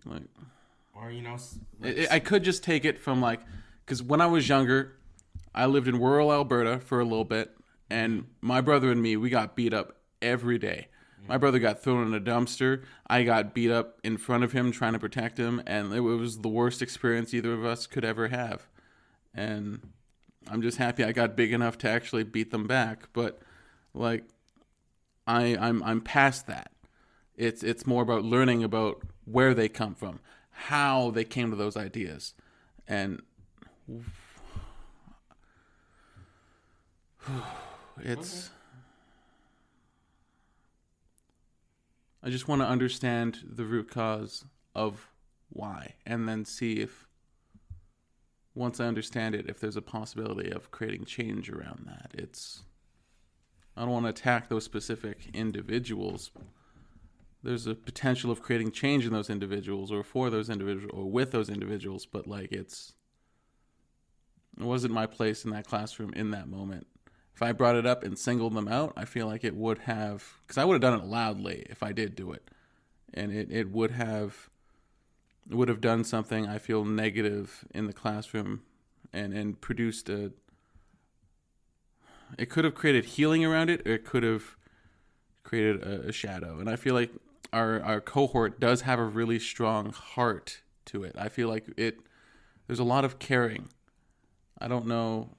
like 0.06 0.24
or 0.94 1.10
you 1.10 1.22
know 1.22 1.36
s- 1.36 1.58
I 1.82 2.08
I 2.12 2.20
could 2.20 2.44
just 2.44 2.64
take 2.64 2.84
it 2.84 3.00
from 3.00 3.22
like, 3.22 3.40
because 3.86 4.04
when 4.04 4.20
I 4.20 4.26
was 4.28 4.50
younger, 4.50 4.98
I 5.56 5.68
lived 5.68 5.88
in 5.88 6.00
rural 6.00 6.34
Alberta 6.34 6.80
for 6.82 7.00
a 7.00 7.06
little 7.06 7.26
bit, 7.26 7.56
and 7.90 8.26
my 8.42 8.60
brother 8.60 8.92
and 8.92 9.02
me, 9.02 9.16
we 9.16 9.30
got 9.30 9.56
beat 9.56 9.74
up 9.74 9.96
every 10.22 10.58
day. 10.58 10.90
My 11.28 11.38
brother 11.38 11.60
got 11.60 11.82
thrown 11.82 12.08
in 12.08 12.14
a 12.14 12.20
dumpster. 12.20 12.84
I 13.08 13.24
got 13.24 13.54
beat 13.54 13.72
up 13.72 14.00
in 14.04 14.18
front 14.18 14.44
of 14.44 14.52
him 14.52 14.72
trying 14.72 14.94
to 14.94 15.00
protect 15.00 15.38
him, 15.38 15.62
and 15.66 15.94
it 15.94 16.02
was 16.02 16.40
the 16.40 16.50
worst 16.50 16.82
experience 16.82 17.34
either 17.34 17.54
of 17.54 17.64
us 17.64 17.88
could 17.88 18.04
ever 18.04 18.28
have. 18.30 18.68
And 19.34 19.92
I'm 20.50 20.62
just 20.62 20.78
happy 20.78 21.04
I 21.04 21.12
got 21.12 21.36
big 21.36 21.54
enough 21.54 21.78
to 21.80 21.90
actually 21.90 22.24
beat 22.24 22.52
them 22.52 22.68
back. 22.68 23.10
But 23.14 23.42
like, 23.94 24.24
I 25.28 25.56
I'm 25.58 25.84
I'm 25.84 26.02
past 26.02 26.48
that. 26.48 26.72
It's 27.36 27.64
it's 27.64 27.86
more 27.86 28.04
about 28.04 28.24
learning 28.24 28.64
about 28.64 29.02
where 29.26 29.54
they 29.54 29.70
come 29.70 29.96
from, 29.96 30.20
how 30.50 31.12
they 31.12 31.24
came 31.24 31.52
to 31.52 31.56
those 31.56 31.78
ideas, 31.78 32.34
and 32.88 33.22
it's. 38.02 38.50
I 42.24 42.30
just 42.30 42.48
want 42.48 42.62
to 42.62 42.68
understand 42.68 43.40
the 43.44 43.66
root 43.66 43.90
cause 43.90 44.46
of 44.76 45.10
why, 45.50 45.96
and 46.06 46.28
then 46.28 46.46
see 46.46 46.74
if 46.74 47.08
once 48.54 48.80
I 48.80 48.86
understand 48.86 49.34
it, 49.34 49.50
if 49.50 49.60
there's 49.60 49.78
a 49.78 49.82
possibility 49.82 50.52
of 50.52 50.72
creating 50.72 51.06
change 51.06 51.50
around 51.50 51.88
that. 51.88 52.12
It's 52.14 52.64
I 53.76 53.82
don't 53.82 53.92
want 53.92 54.06
to 54.06 54.10
attack 54.10 54.50
those 54.50 54.66
specific 54.66 55.30
individuals. 55.34 56.32
There's 57.44 57.66
a 57.66 57.74
potential 57.74 58.30
of 58.30 58.42
creating 58.42 58.72
change 58.72 59.06
in 59.06 59.14
those 59.14 59.30
individuals 59.30 59.92
or 59.92 60.04
for 60.04 60.30
those 60.30 60.50
individuals 60.50 60.92
or 60.94 61.10
with 61.10 61.32
those 61.32 61.50
individuals, 61.50 62.06
but 62.06 62.28
like 62.28 62.52
it's 62.52 62.94
it 64.60 64.64
wasn't 64.66 64.94
my 64.94 65.06
place 65.06 65.46
in 65.46 65.52
that 65.52 65.66
classroom 65.66 66.14
in 66.14 66.32
that 66.32 66.48
moment. 66.48 66.86
If 67.34 67.42
I 67.42 67.52
brought 67.52 67.76
it 67.76 67.86
up 67.86 68.04
and 68.04 68.18
singled 68.18 68.54
them 68.54 68.68
out, 68.68 68.94
I 68.96 69.06
feel 69.06 69.26
like 69.28 69.44
it 69.44 69.56
would 69.56 69.80
have 69.80 70.24
because 70.42 70.58
I 70.58 70.66
would 70.66 70.74
have 70.74 70.82
done 70.82 71.00
it 71.00 71.06
loudly 71.06 71.66
if 71.70 71.82
I 71.82 71.92
did 71.92 72.16
do 72.16 72.32
it, 72.32 72.50
and 73.14 73.32
it, 73.32 73.52
it 73.52 73.72
would 73.72 73.92
have 73.92 74.50
would 75.50 75.68
have 75.68 75.82
done 75.82 76.04
something 76.04 76.48
I 76.48 76.58
feel 76.58 76.86
negative 76.86 77.66
in 77.74 77.88
the 77.88 77.94
classroom, 77.94 78.62
and 79.12 79.34
and 79.34 79.60
produced 79.60 80.10
a. 80.10 80.32
It 82.38 82.50
could 82.50 82.64
have 82.64 82.76
created 82.76 83.06
healing 83.06 83.44
around 83.44 83.70
it, 83.70 83.86
or 83.88 83.94
it 83.94 84.06
could 84.06 84.24
have 84.24 84.56
created 85.44 85.82
a, 85.84 86.10
a 86.10 86.12
shadow, 86.12 86.60
and 86.60 86.70
I 86.70 86.76
feel 86.76 86.94
like 86.94 87.12
our 87.52 87.82
our 87.82 88.02
cohort 88.02 88.60
does 88.60 88.82
have 88.82 89.00
a 89.00 89.06
really 89.06 89.40
strong 89.40 89.92
heart 89.92 90.62
to 90.86 91.04
it. 91.04 91.16
I 91.18 91.30
feel 91.30 91.50
like 91.50 91.66
it. 91.78 92.00
There's 92.68 92.80
a 92.80 92.86
lot 92.86 93.04
of 93.04 93.20
caring. 93.20 93.70
I 94.60 94.68
don't 94.68 94.86
know 94.86 95.36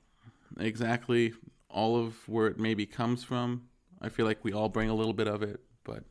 exactly 0.59 1.33
all 1.73 1.97
of 1.97 2.17
where 2.29 2.47
it 2.47 2.59
maybe 2.59 2.87
comes 2.87 3.25
from. 3.25 3.63
I 4.01 4.09
feel 4.09 4.27
like 4.27 4.45
we 4.45 4.53
all 4.53 4.69
bring 4.69 4.89
a 4.91 4.95
little 4.95 5.13
bit 5.13 5.29
of 5.29 5.43
it, 5.43 5.61
but 5.85 6.05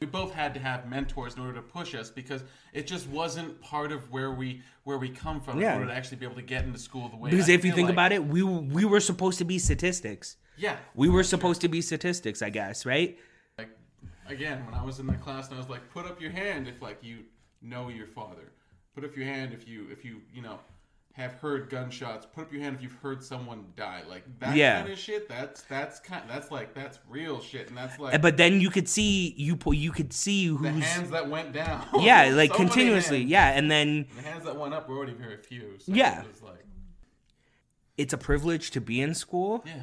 we 0.00 0.06
both 0.06 0.32
had 0.34 0.52
to 0.54 0.60
have 0.60 0.88
mentors 0.88 1.34
in 1.34 1.40
order 1.40 1.54
to 1.54 1.62
push 1.62 1.94
us 1.94 2.10
because 2.10 2.42
it 2.72 2.86
just 2.86 3.08
wasn't 3.08 3.60
part 3.60 3.92
of 3.92 4.10
where 4.10 4.32
we 4.32 4.62
where 4.84 4.98
we 4.98 5.08
come 5.08 5.40
from 5.40 5.60
Yeah. 5.60 5.72
in 5.74 5.80
order 5.80 5.90
to 5.92 5.96
actually 5.96 6.18
be 6.18 6.26
able 6.26 6.36
to 6.36 6.42
get 6.42 6.64
into 6.64 6.78
school 6.78 7.08
the 7.08 7.16
way. 7.16 7.30
Because 7.30 7.48
I 7.48 7.52
if 7.52 7.64
you 7.64 7.72
think 7.72 7.86
like- 7.86 7.94
about 7.94 8.12
it, 8.12 8.24
we 8.24 8.42
we 8.42 8.84
were 8.84 9.00
supposed 9.00 9.38
to 9.38 9.44
be 9.44 9.58
statistics. 9.58 10.36
yeah, 10.56 10.76
We 10.94 11.08
were 11.08 11.24
supposed 11.24 11.60
to 11.62 11.68
be 11.68 11.80
statistics, 11.82 12.42
I 12.42 12.50
guess, 12.50 12.84
right? 12.86 13.18
like 13.58 13.70
again 14.26 14.64
when 14.66 14.74
I 14.74 14.82
was 14.82 14.98
in 14.98 15.06
the 15.06 15.14
class 15.14 15.46
and 15.48 15.54
I 15.56 15.58
was 15.58 15.68
like, 15.68 15.88
put 15.90 16.06
up 16.06 16.20
your 16.20 16.30
hand 16.32 16.68
if 16.68 16.80
like 16.82 16.98
you 17.02 17.24
know 17.62 17.88
your 17.88 18.06
father. 18.06 18.52
Put 18.94 19.04
up 19.04 19.16
your 19.16 19.26
hand 19.26 19.52
if 19.52 19.66
you 19.68 19.88
if 19.90 20.04
you 20.04 20.20
you 20.34 20.42
know 20.42 20.58
have 21.14 21.32
heard 21.34 21.70
gunshots. 21.70 22.26
Put 22.26 22.42
up 22.46 22.52
your 22.52 22.60
hand 22.60 22.74
if 22.76 22.82
you've 22.82 22.98
heard 23.00 23.22
someone 23.22 23.66
die. 23.76 24.02
Like 24.08 24.24
that 24.40 24.56
Yeah. 24.56 24.80
kind 24.80 24.92
of 24.92 24.98
shit. 24.98 25.28
That's 25.28 25.62
that's 25.62 26.00
kind. 26.00 26.22
That's 26.28 26.50
like 26.50 26.74
that's 26.74 26.98
real 27.08 27.40
shit, 27.40 27.68
and 27.68 27.76
that's 27.78 27.98
like 27.98 28.14
eh, 28.14 28.18
But 28.18 28.36
then 28.36 28.60
you 28.60 28.68
could 28.68 28.88
see 28.88 29.32
you 29.36 29.56
you 29.72 29.92
could 29.92 30.12
see 30.12 30.46
who's 30.46 30.60
the 30.60 30.70
hands 30.72 31.10
that 31.10 31.28
went 31.30 31.52
down. 31.52 31.86
yeah, 32.00 32.30
like 32.34 32.50
So 32.50 32.56
continuously, 32.56 33.22
yeah, 33.22 33.50
and 33.56 33.70
then 33.70 34.06
The 34.16 34.22
hands 34.22 34.44
that 34.44 34.56
went 34.56 34.74
up 34.74 34.88
were 34.88 34.96
already 34.96 35.14
very 35.14 35.36
few. 35.36 35.78
So 35.78 35.92
Yeah. 35.92 36.22
It 36.22 36.28
was 36.28 36.42
like 36.42 36.64
it's 37.96 38.12
a 38.12 38.18
privilege 38.18 38.72
to 38.72 38.80
be 38.80 39.00
in 39.00 39.14
school. 39.14 39.62
yeah. 39.64 39.82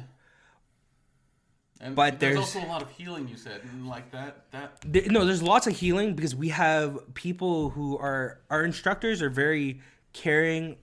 And 1.80 1.96
But 1.96 2.20
there's, 2.20 2.34
there's- 2.34 2.54
also 2.56 2.64
a 2.64 2.70
lot 2.70 2.82
of 2.82 2.90
healing. 2.90 3.26
You 3.26 3.36
said, 3.36 3.62
and 3.64 3.88
like 3.88 4.12
that 4.12 4.50
that 4.52 4.78
There- 4.84 5.06
no, 5.10 5.24
there's 5.24 5.42
lots 5.42 5.66
of 5.66 5.74
healing 5.76 6.14
because 6.14 6.34
we 6.36 6.50
have 6.50 7.14
people 7.14 7.70
who 7.70 7.96
are 7.98 8.40
our 8.50 8.64
instructors 8.64 9.20
are 9.22 9.30
very 9.30 9.80
caring 10.12 10.76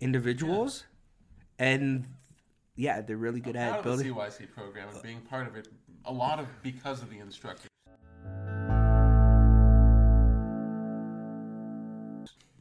individuals, 0.00 0.84
and 1.58 2.06
yeah, 2.76 3.00
they're 3.00 3.16
really 3.16 3.40
good 3.40 3.56
out 3.56 3.78
at 3.78 3.84
building. 3.84 4.08
the 4.08 4.14
CYC 4.14 4.52
program 4.52 4.88
and 4.88 5.02
being 5.02 5.20
part 5.20 5.46
of 5.46 5.56
it. 5.56 5.68
A 6.04 6.12
lot 6.12 6.38
of 6.38 6.46
because 6.62 7.02
of 7.02 7.10
the 7.10 7.18
instructors. 7.18 7.68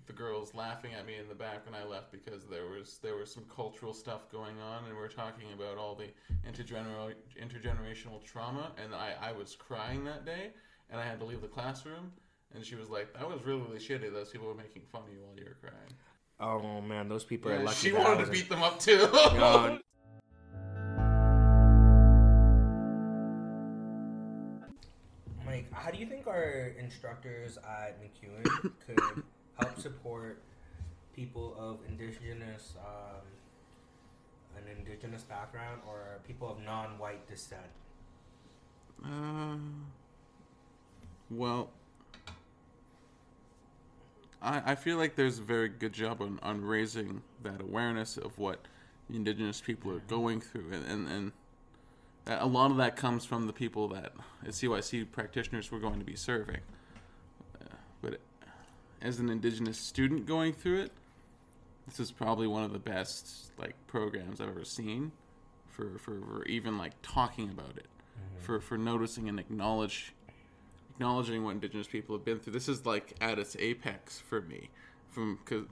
The 0.08 0.14
girls 0.14 0.56
laughing 0.56 0.94
at 0.94 1.06
me 1.06 1.16
in 1.18 1.28
the 1.28 1.36
back 1.36 1.66
when 1.66 1.80
I 1.80 1.86
left 1.86 2.12
because 2.12 2.46
there 2.46 2.66
was 2.68 3.00
there 3.04 3.16
was 3.16 3.32
some 3.32 3.44
cultural 3.54 3.94
stuff 3.94 4.32
going 4.32 4.56
on 4.62 4.86
and 4.86 4.96
we 4.96 5.04
are 5.04 5.08
talking 5.10 5.48
about 5.54 5.78
all 5.78 5.96
the 5.96 6.08
intergener- 6.50 7.14
intergenerational 7.40 8.24
trauma 8.24 8.72
and 8.82 8.96
I, 8.96 9.14
I 9.22 9.32
was 9.34 9.56
crying 9.56 10.06
that 10.06 10.26
day 10.26 10.52
and 10.90 11.00
I 11.02 11.06
had 11.06 11.20
to 11.20 11.26
leave 11.26 11.42
the 11.42 11.48
classroom 11.48 12.14
and 12.54 12.66
she 12.66 12.76
was 12.76 12.90
like 12.90 13.14
that 13.14 13.28
was 13.28 13.44
really 13.46 13.62
really 13.62 13.80
shitty 13.80 14.12
those 14.14 14.30
people 14.30 14.48
were 14.48 14.56
making 14.56 14.84
fun 14.92 15.02
of 15.04 15.14
you 15.14 15.20
while 15.22 15.36
you 15.36 15.44
were 15.46 15.58
crying. 15.70 15.94
Oh 16.40 16.82
man, 16.82 17.08
those 17.08 17.24
people 17.24 17.52
are 17.52 17.60
lucky. 17.64 17.78
she 17.78 17.92
that 17.92 18.04
wanted 18.04 18.26
to 18.26 18.32
beat 18.32 18.50
them 18.50 18.62
up 18.62 18.80
too. 18.80 19.08
God. 19.12 19.80
Mike, 25.46 25.72
how 25.72 25.92
do 25.92 25.98
you 25.98 26.06
think 26.06 26.28
our 26.28 26.74
instructors 26.78 27.58
at 27.58 27.98
MacEwan 28.02 28.44
could 28.86 29.00
help 29.58 29.80
support 29.80 30.42
people 31.16 31.56
of 31.58 31.80
indigenous, 31.88 32.74
um, 32.80 33.22
an 34.58 34.64
indigenous 34.78 35.24
background 35.24 35.80
or 35.88 36.20
people 36.28 36.50
of 36.52 36.60
non-white 36.62 37.26
descent? 37.30 37.62
Uh, 39.06 39.56
well, 41.30 41.70
I, 44.46 44.62
I 44.66 44.76
feel 44.76 44.98
like 44.98 45.16
there's 45.16 45.40
a 45.40 45.44
very 45.44 45.70
good 45.70 45.94
job 45.94 46.22
on, 46.22 46.40
on 46.44 46.64
raising 46.64 47.22
that 47.44 47.62
awareness 47.62 48.18
of 48.18 48.38
what 48.38 48.60
indigenous 49.12 49.60
people 49.60 49.92
are 49.92 50.00
going 50.00 50.42
through, 50.42 50.72
and, 50.72 50.86
and, 50.86 51.08
and 51.08 51.32
a 52.28 52.48
lot 52.48 52.72
of 52.72 52.78
that 52.78 52.96
comes 52.96 53.26
from 53.26 53.48
the 53.48 53.54
people 53.54 53.88
that 53.90 54.14
as 54.46 54.56
CYC 54.56 55.12
practitioners 55.12 55.72
we're 55.72 55.80
going 55.80 56.00
to 56.00 56.06
be 56.06 56.16
serving. 56.16 56.62
Uh, 57.62 57.66
but 58.02 58.20
as 59.02 59.20
an 59.20 59.30
indigenous 59.30 59.78
student 59.78 60.26
going 60.26 60.54
through 60.54 60.82
it, 60.82 60.92
this 61.88 62.00
is 62.00 62.12
probably 62.12 62.48
one 62.48 62.64
of 62.64 62.74
the 62.74 62.80
best 62.80 63.52
like 63.58 63.76
programs 63.88 64.42
I've 64.42 64.50
ever 64.50 64.66
seen 64.66 65.12
for, 65.70 66.00
for, 66.00 66.20
for 66.20 66.46
even 66.46 66.78
like 66.78 66.94
talking 67.04 67.50
about 67.50 67.78
it 67.78 67.88
for 68.40 68.60
for 68.60 68.78
noticing 68.78 69.28
and 69.30 69.40
acknowledge 69.40 70.14
acknowledging 70.96 71.44
what 71.44 71.52
indigenous 71.52 71.88
people 71.88 72.16
have 72.16 72.24
been 72.26 72.40
through. 72.40 72.54
This 72.54 72.70
is 72.70 72.86
like 72.86 73.14
at 73.22 73.38
its 73.38 73.56
apex 73.60 74.20
for 74.20 74.42
me. 74.42 74.70
From 75.12 75.40
because 75.44 75.66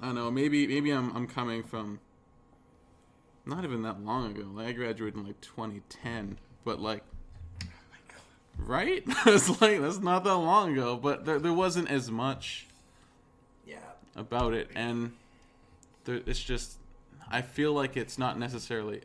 i 0.00 0.06
don't 0.06 0.16
know 0.16 0.28
maybe 0.30 0.66
maybe 0.66 0.90
i'm 0.90 1.14
i'm 1.16 1.26
coming 1.26 1.62
from 1.62 2.00
not 3.46 3.62
even 3.64 3.82
that 3.82 4.00
long 4.04 4.30
ago. 4.32 4.48
Like 4.52 4.66
i 4.68 4.72
graduated 4.72 5.18
in 5.18 5.26
like 5.26 5.40
2010 5.40 6.38
but 6.64 6.80
like 6.80 7.02
right? 8.58 9.02
It's 9.26 9.60
like 9.60 9.80
that's 9.80 9.98
not 10.00 10.24
that 10.24 10.36
long 10.36 10.72
ago 10.72 10.96
but 10.96 11.24
there, 11.24 11.38
there 11.38 11.52
wasn't 11.52 11.90
as 11.90 12.10
much 12.10 12.66
Yeah. 13.66 13.78
about 14.16 14.52
it. 14.54 14.70
And 14.74 15.12
there, 16.04 16.20
it's 16.26 16.40
just 16.42 16.78
i 17.30 17.40
feel 17.42 17.72
like 17.72 17.96
it's 17.96 18.18
not 18.18 18.38
necessarily 18.38 19.00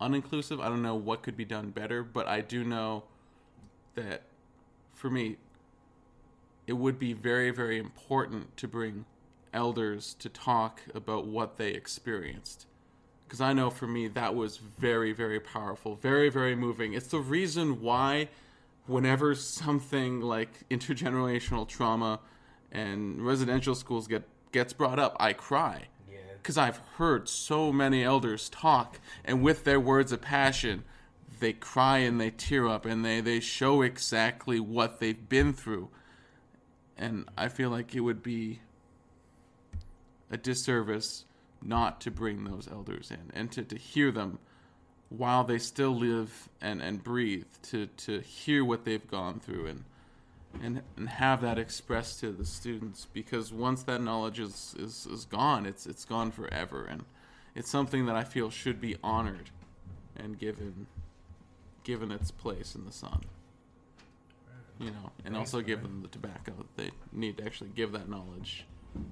uninclusive. 0.00 0.60
I 0.60 0.68
don't 0.68 0.82
know 0.82 0.94
what 0.94 1.22
could 1.22 1.36
be 1.36 1.44
done 1.44 1.70
better 1.70 2.02
but 2.04 2.26
i 2.28 2.40
do 2.40 2.62
know 2.64 3.02
that 3.98 4.22
for 4.94 5.10
me 5.10 5.36
it 6.66 6.74
would 6.74 6.98
be 6.98 7.12
very 7.12 7.50
very 7.50 7.78
important 7.78 8.56
to 8.56 8.68
bring 8.68 9.04
elders 9.52 10.14
to 10.18 10.28
talk 10.28 10.82
about 10.94 11.26
what 11.26 11.56
they 11.56 11.70
experienced. 11.70 12.66
Because 13.26 13.40
i 13.40 13.52
know 13.52 13.70
for 13.70 13.86
me 13.86 14.08
that 14.08 14.34
was 14.34 14.56
very 14.58 15.12
very 15.12 15.40
powerful 15.40 15.94
very 15.94 16.28
very 16.28 16.54
moving. 16.54 16.92
It's 16.92 17.08
the 17.08 17.20
reason 17.20 17.80
why 17.80 18.28
whenever 18.86 19.34
something 19.34 20.20
like 20.20 20.68
intergenerational 20.70 21.66
trauma 21.66 22.20
and 22.70 23.24
residential 23.24 23.74
schools 23.74 24.06
get 24.06 24.24
gets 24.52 24.72
brought 24.72 24.98
up 24.98 25.16
i 25.18 25.32
cry. 25.32 25.88
Yeah. 26.10 26.18
because 26.40 26.56
I've 26.56 26.80
heard 26.96 27.28
so 27.28 27.72
many 27.72 28.02
elders 28.04 28.48
talk, 28.48 29.00
and 29.24 29.42
with 29.42 29.64
their 29.64 29.80
words 29.80 30.12
of 30.12 30.22
passion, 30.22 30.84
they 31.40 31.52
cry 31.52 31.98
and 31.98 32.20
they 32.20 32.30
tear 32.30 32.66
up 32.66 32.84
and 32.84 33.04
they, 33.04 33.20
they 33.20 33.40
show 33.40 33.82
exactly 33.82 34.60
what 34.60 34.98
they've 34.98 35.28
been 35.28 35.52
through. 35.52 35.88
And 36.96 37.26
I 37.36 37.48
feel 37.48 37.70
like 37.70 37.94
it 37.94 38.00
would 38.00 38.22
be 38.22 38.60
a 40.30 40.36
disservice 40.36 41.24
not 41.62 42.00
to 42.02 42.10
bring 42.10 42.44
those 42.44 42.68
elders 42.70 43.10
in 43.10 43.30
and 43.34 43.50
to, 43.52 43.62
to 43.64 43.76
hear 43.76 44.10
them 44.10 44.38
while 45.08 45.44
they 45.44 45.58
still 45.58 45.96
live 45.96 46.48
and, 46.60 46.82
and 46.82 47.02
breathe, 47.02 47.46
to, 47.62 47.86
to 47.86 48.20
hear 48.20 48.64
what 48.64 48.84
they've 48.84 49.08
gone 49.10 49.40
through 49.40 49.66
and 49.66 49.84
and 50.62 50.82
and 50.96 51.08
have 51.10 51.42
that 51.42 51.58
expressed 51.58 52.20
to 52.20 52.32
the 52.32 52.44
students. 52.44 53.06
Because 53.12 53.52
once 53.52 53.82
that 53.84 54.00
knowledge 54.00 54.40
is, 54.40 54.74
is, 54.78 55.06
is 55.06 55.24
gone 55.26 55.66
it's 55.66 55.86
it's 55.86 56.04
gone 56.04 56.30
forever. 56.30 56.84
And 56.84 57.04
it's 57.54 57.70
something 57.70 58.06
that 58.06 58.16
I 58.16 58.24
feel 58.24 58.50
should 58.50 58.80
be 58.80 58.96
honored 59.02 59.50
and 60.16 60.38
given 60.38 60.86
given 61.88 62.12
its 62.12 62.30
place 62.30 62.74
in 62.74 62.84
the 62.84 62.92
sun 62.92 63.20
you 64.78 64.90
know 64.90 65.10
and 65.24 65.34
also 65.34 65.62
give 65.62 65.80
them 65.82 66.02
the 66.02 66.08
tobacco 66.08 66.52
they 66.76 66.90
need 67.12 67.38
to 67.38 67.44
actually 67.44 67.70
give 67.74 67.90
that 67.92 68.08
knowledge 68.10 68.66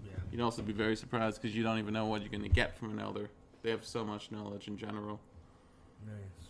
Yeah. 0.04 0.12
you'd 0.30 0.42
also 0.42 0.60
be 0.62 0.74
very 0.74 0.94
surprised 0.94 1.40
because 1.40 1.56
you 1.56 1.62
don't 1.62 1.78
even 1.78 1.94
know 1.94 2.04
what 2.04 2.20
you're 2.20 2.30
going 2.36 2.42
to 2.42 2.56
get 2.62 2.76
from 2.78 2.90
an 2.90 3.00
elder 3.00 3.30
they 3.62 3.70
have 3.70 3.84
so 3.84 4.04
much 4.04 4.30
knowledge 4.30 4.68
in 4.68 4.76
general 4.76 5.18
Nice. 6.06 6.48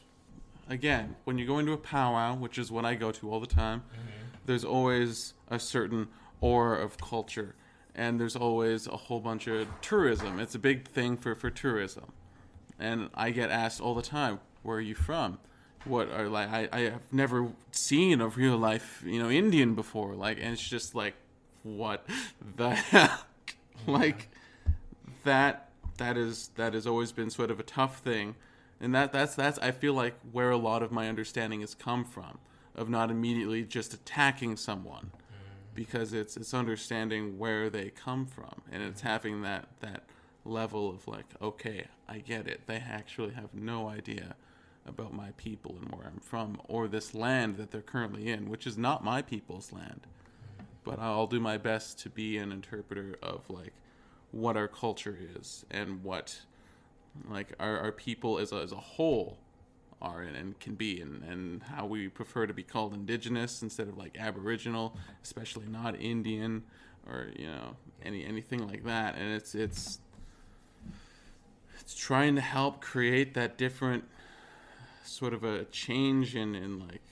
again, 0.69 1.15
when 1.25 1.39
you 1.39 1.47
go 1.47 1.59
into 1.61 1.73
a 1.73 1.77
powwow, 1.79 2.35
which 2.35 2.59
is 2.59 2.71
what 2.73 2.85
I 2.85 2.95
go 2.97 3.13
to 3.13 3.31
all 3.31 3.39
the 3.41 3.47
time, 3.47 3.81
mm-hmm. 3.81 4.11
there's 4.47 4.65
always 4.65 5.33
a 5.49 5.59
certain 5.61 6.09
aura 6.41 6.85
of 6.85 6.99
culture, 6.99 7.55
and 7.95 8.21
there's 8.21 8.37
always 8.37 8.87
a 8.89 8.97
whole 8.97 9.21
bunch 9.21 9.47
of 9.47 9.69
tourism. 9.81 10.41
It's 10.41 10.55
a 10.57 10.59
big 10.59 10.89
thing 10.89 11.17
for, 11.17 11.35
for 11.37 11.49
tourism, 11.49 12.13
and 12.79 13.09
I 13.15 13.31
get 13.31 13.51
asked 13.51 13.81
all 13.81 13.95
the 13.95 14.03
time, 14.03 14.41
"Where 14.63 14.77
are 14.79 14.89
you 14.93 14.97
from?" 14.97 15.39
What 15.87 16.11
are 16.11 16.29
like 16.29 16.51
I, 16.51 16.69
I 16.73 16.81
have 16.81 17.13
never 17.13 17.49
seen 17.71 18.21
a 18.21 18.29
real 18.29 18.57
life 18.57 19.03
you 19.07 19.23
know 19.23 19.31
Indian 19.31 19.75
before 19.75 20.15
like 20.15 20.39
and 20.41 20.53
it's 20.53 20.69
just 20.69 20.95
like 20.95 21.15
what 21.67 22.07
the 22.57 22.71
heck? 22.75 23.57
Like 23.87 24.29
that 25.25 25.71
that 25.99 26.17
is 26.17 26.51
that 26.57 26.75
has 26.75 26.87
always 26.87 27.13
been 27.13 27.31
sort 27.31 27.51
of 27.51 27.61
a 27.61 27.63
tough 27.63 27.99
thing, 27.99 28.37
and 28.81 28.95
that 28.95 29.13
that's 29.13 29.35
that's 29.35 29.59
I 29.59 29.73
feel 29.73 29.95
like 29.95 30.15
where 30.33 30.51
a 30.51 30.57
lot 30.57 30.83
of 30.83 30.93
my 30.93 31.09
understanding 31.09 31.61
has 31.61 31.75
come 31.75 32.05
from 32.05 32.39
of 32.75 32.89
not 32.89 33.11
immediately 33.11 33.65
just 33.65 33.95
attacking 33.95 34.57
someone. 34.57 35.11
Mm. 35.13 35.75
Because 35.75 36.13
it's 36.13 36.37
it's 36.37 36.55
understanding 36.55 37.39
where 37.39 37.69
they 37.69 37.91
come 37.91 38.27
from 38.27 38.63
and 38.71 38.83
it's 38.83 39.03
mm. 39.03 39.07
having 39.07 39.43
that 39.43 39.69
that 39.81 40.05
level 40.45 40.91
of 40.91 41.09
like 41.09 41.27
okay 41.43 41.87
I 42.09 42.19
get 42.19 42.47
it. 42.47 42.63
They 42.67 42.77
actually 42.77 43.35
have 43.35 43.55
no 43.55 43.89
idea 43.89 44.37
about 44.87 45.13
my 45.13 45.31
people 45.37 45.77
and 45.81 45.91
where 45.93 46.07
I'm 46.07 46.21
from 46.21 46.61
or 46.69 46.89
this 46.89 47.15
land 47.15 47.57
that 47.57 47.71
they're 47.71 47.81
currently 47.81 48.31
in 48.31 48.49
which 48.49 48.67
is 48.67 48.79
not 48.79 49.05
my 49.05 49.23
people's 49.23 49.73
land. 49.73 50.07
But 50.85 50.99
I'll 50.99 51.27
do 51.27 51.41
my 51.41 51.59
best 51.59 51.99
to 52.01 52.11
be 52.11 52.39
an 52.39 52.53
interpreter 52.53 53.17
of 53.23 53.49
like 53.51 53.73
what 54.31 54.57
our 54.57 54.69
culture 54.69 55.19
is 55.37 55.65
and 55.71 56.03
what 56.05 56.41
like 57.29 57.55
our, 57.59 57.79
our 57.79 57.93
people 57.93 58.39
as 58.39 58.53
a, 58.53 58.57
as 58.57 58.73
a 58.73 58.77
whole 58.77 59.39
are 60.03 60.21
and, 60.21 60.37
and 60.37 60.61
can 60.61 60.75
be 60.75 61.01
and, 61.01 61.23
and 61.25 61.63
how 61.63 61.87
we 61.87 62.09
prefer 62.09 62.47
to 62.47 62.53
be 62.53 62.63
called 62.63 62.93
indigenous 62.93 63.63
instead 63.63 63.89
of 63.89 63.97
like 63.97 64.15
aboriginal 64.19 64.95
especially 65.23 65.65
not 65.67 65.99
indian 65.99 66.63
or 67.09 67.29
you 67.37 67.47
know 67.47 67.77
any 68.05 68.25
anything 68.25 68.67
like 68.67 68.85
that. 68.85 69.17
And 69.17 69.33
it's 69.33 69.55
it's 69.55 69.99
it's 71.81 71.95
trying 71.95 72.35
to 72.37 72.41
help 72.41 72.81
create 72.81 73.35
that 73.35 73.57
different 73.57 74.05
sort 75.07 75.35
of 75.35 75.45
a 75.45 75.65
change 75.67 76.35
in 76.37 76.55
in 76.55 76.81
like 76.81 77.03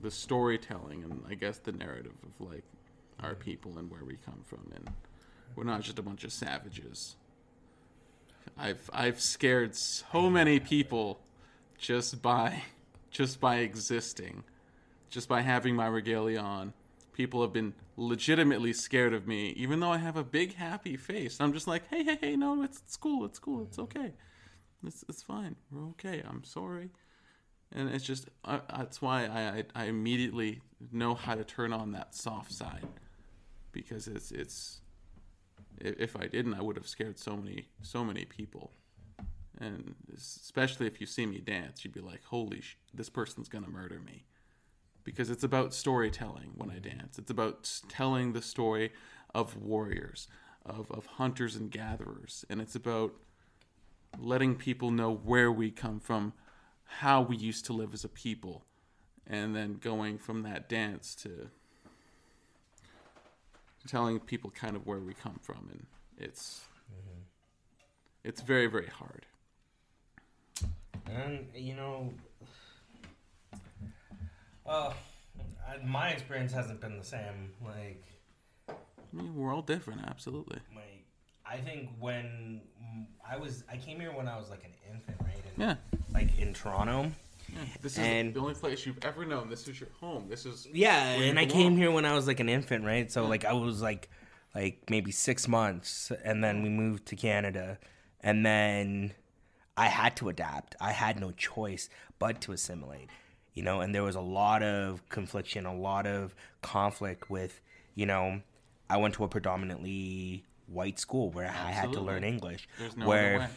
the 0.00 0.10
storytelling 0.10 1.04
and 1.04 1.22
i 1.28 1.34
guess 1.34 1.58
the 1.58 1.72
narrative 1.72 2.12
of 2.24 2.46
like 2.46 2.64
our 3.22 3.34
people 3.34 3.78
and 3.78 3.90
where 3.90 4.04
we 4.04 4.16
come 4.24 4.42
from. 4.44 4.70
And 4.74 4.90
we're 5.54 5.64
not 5.64 5.82
just 5.82 5.98
a 5.98 6.02
bunch 6.02 6.24
of 6.24 6.32
savages. 6.32 7.16
I've 8.58 8.90
i've 8.92 9.20
scared 9.20 9.74
so 9.76 10.28
many 10.28 10.58
people 10.60 11.20
just 11.78 12.20
by 12.20 12.62
just 13.10 13.40
by 13.40 13.56
existing 13.56 14.44
just 15.08 15.28
by 15.28 15.42
having 15.42 15.76
my 15.76 15.86
regalia 15.86 16.40
on. 16.40 16.72
People 17.12 17.42
have 17.42 17.52
been 17.52 17.74
legitimately 17.96 18.72
scared 18.72 19.14
of 19.14 19.26
me 19.28 19.50
even 19.50 19.80
though 19.80 19.90
i 19.92 19.98
have 19.98 20.16
a 20.16 20.24
big 20.24 20.54
happy 20.54 20.96
face. 20.96 21.38
I'm 21.40 21.52
just 21.52 21.66
like 21.66 21.88
hey 21.88 22.02
hey 22.02 22.18
hey 22.20 22.36
no 22.36 22.62
it's, 22.62 22.78
it's 22.84 22.96
cool 22.96 23.24
it's 23.24 23.38
cool 23.38 23.62
it's 23.62 23.78
okay. 23.78 24.12
It's, 24.84 25.04
it's 25.08 25.22
fine. 25.22 25.54
We're 25.70 25.86
okay. 25.90 26.22
I'm 26.28 26.42
sorry 26.42 26.90
and 27.74 27.88
it's 27.88 28.04
just 28.04 28.28
uh, 28.44 28.60
that's 28.76 29.00
why 29.00 29.26
I, 29.26 29.40
I 29.40 29.64
I 29.74 29.84
immediately 29.86 30.60
know 30.90 31.14
how 31.14 31.34
to 31.34 31.44
turn 31.44 31.72
on 31.72 31.92
that 31.92 32.14
soft 32.14 32.52
side. 32.52 32.86
Because 33.72 34.08
it's 34.08 34.30
it's 34.30 34.80
if 35.78 36.16
I 36.16 36.26
didn't 36.26 36.54
I 36.54 36.62
would 36.62 36.76
have 36.76 36.86
scared 36.86 37.18
so 37.18 37.36
many 37.36 37.68
so 37.82 38.04
many 38.04 38.24
people. 38.24 38.72
And 39.60 39.94
especially 40.14 40.86
if 40.86 41.00
you 41.00 41.06
see 41.06 41.26
me 41.26 41.38
dance 41.38 41.84
you'd 41.84 41.94
be 41.94 42.00
like 42.00 42.24
holy 42.24 42.60
sh- 42.60 42.78
this 42.92 43.08
person's 43.08 43.48
gonna 43.48 43.68
murder 43.68 44.00
me. 44.04 44.24
Because 45.04 45.30
it's 45.30 45.42
about 45.42 45.74
storytelling 45.74 46.52
when 46.54 46.70
I 46.70 46.78
dance. 46.78 47.18
It's 47.18 47.30
about 47.30 47.68
telling 47.88 48.32
the 48.32 48.42
story 48.42 48.92
of 49.34 49.56
warriors 49.56 50.28
of, 50.64 50.90
of 50.90 51.06
hunters 51.06 51.56
and 51.56 51.70
gatherers. 51.70 52.44
And 52.48 52.60
it's 52.60 52.74
about 52.74 53.14
letting 54.18 54.54
people 54.54 54.90
know 54.90 55.12
where 55.12 55.50
we 55.50 55.70
come 55.70 55.98
from 55.98 56.34
how 56.98 57.20
we 57.22 57.36
used 57.36 57.64
to 57.66 57.72
live 57.72 57.92
as 57.94 58.04
a 58.04 58.08
people 58.08 58.64
and 59.26 59.54
then 59.54 59.74
going 59.80 60.18
from 60.18 60.42
that 60.42 60.68
dance 60.68 61.14
to 61.14 61.48
telling 63.86 64.20
people 64.20 64.50
kind 64.50 64.76
of 64.76 64.86
where 64.86 64.98
we 64.98 65.12
come 65.14 65.38
from 65.42 65.68
and 65.70 65.86
it's 66.18 66.62
it's 68.24 68.40
very 68.42 68.66
very 68.66 68.86
hard 68.88 69.26
And 71.10 71.46
you 71.54 71.74
know, 71.74 72.12
uh, 74.66 74.92
I- 75.68 75.78
my 75.84 76.08
experience 76.10 76.52
hasn't 76.52 76.80
been 76.80 76.96
the 76.96 77.04
same. 77.04 77.52
Like, 77.64 78.02
i 78.68 78.74
mean 79.12 79.34
we're 79.36 79.52
all 79.52 79.60
different 79.62 80.00
absolutely 80.06 80.60
like 80.74 81.04
I 81.46 81.56
think 81.58 81.90
when 81.98 82.60
I 83.28 83.36
was, 83.36 83.64
I 83.70 83.76
came 83.76 84.00
here 84.00 84.12
when 84.12 84.28
I 84.28 84.36
was 84.38 84.48
like 84.50 84.64
an 84.64 84.72
infant, 84.92 85.16
right? 85.22 85.42
And, 85.56 85.58
yeah, 85.58 85.98
Like 86.14 86.38
in 86.38 86.54
Toronto. 86.54 87.12
yeah. 87.52 87.58
this 87.80 87.92
is 87.92 87.98
And- 87.98 88.34
the 88.34 88.40
only 88.40 88.54
place 88.54 88.86
you've 88.86 89.04
ever 89.04 89.24
known 89.24 89.48
this 89.50 89.66
is 89.68 89.78
your 89.80 89.88
home 90.00 90.26
this 90.28 90.46
is 90.46 90.66
Yeah, 90.72 91.02
and 91.20 91.38
I 91.38 91.46
came 91.46 91.76
here 91.76 91.90
when 91.90 92.04
I 92.04 92.14
was 92.14 92.26
like 92.26 92.40
an 92.40 92.48
infant, 92.48 92.84
right? 92.84 93.10
So 93.10 93.26
like 93.26 93.44
I 93.44 93.52
was 93.52 93.82
like 93.82 94.08
like 94.54 94.82
maybe 94.90 95.10
six 95.12 95.48
months, 95.48 96.12
and 96.24 96.44
then 96.44 96.62
we 96.62 96.68
moved 96.68 97.06
to 97.06 97.16
Canada, 97.16 97.78
and 98.20 98.44
then 98.44 99.14
I 99.78 99.86
had 99.86 100.14
to 100.16 100.28
adapt. 100.28 100.76
I 100.78 100.92
had 100.92 101.18
no 101.18 101.30
choice 101.30 101.88
but 102.18 102.42
to 102.42 102.52
assimilate, 102.52 103.08
you 103.54 103.62
know. 103.62 103.80
And 103.80 103.94
there 103.94 104.02
was 104.02 104.14
a 104.14 104.20
lot 104.20 104.62
of 104.62 105.08
confliction, 105.08 105.64
a 105.64 105.74
lot 105.74 106.06
of 106.06 106.34
conflict 106.60 107.30
with, 107.30 107.62
you 107.94 108.04
know, 108.04 108.42
I 108.90 108.98
went 108.98 109.14
to 109.14 109.24
a 109.24 109.28
predominantly 109.28 110.44
white 110.72 110.98
school 110.98 111.30
where 111.30 111.46
I 111.48 111.70
had 111.70 111.92
to 111.92 112.00
learn 112.00 112.24
English, 112.24 112.68
there's 112.78 112.96
no 112.96 113.06
where 113.06 113.38
way. 113.40 113.48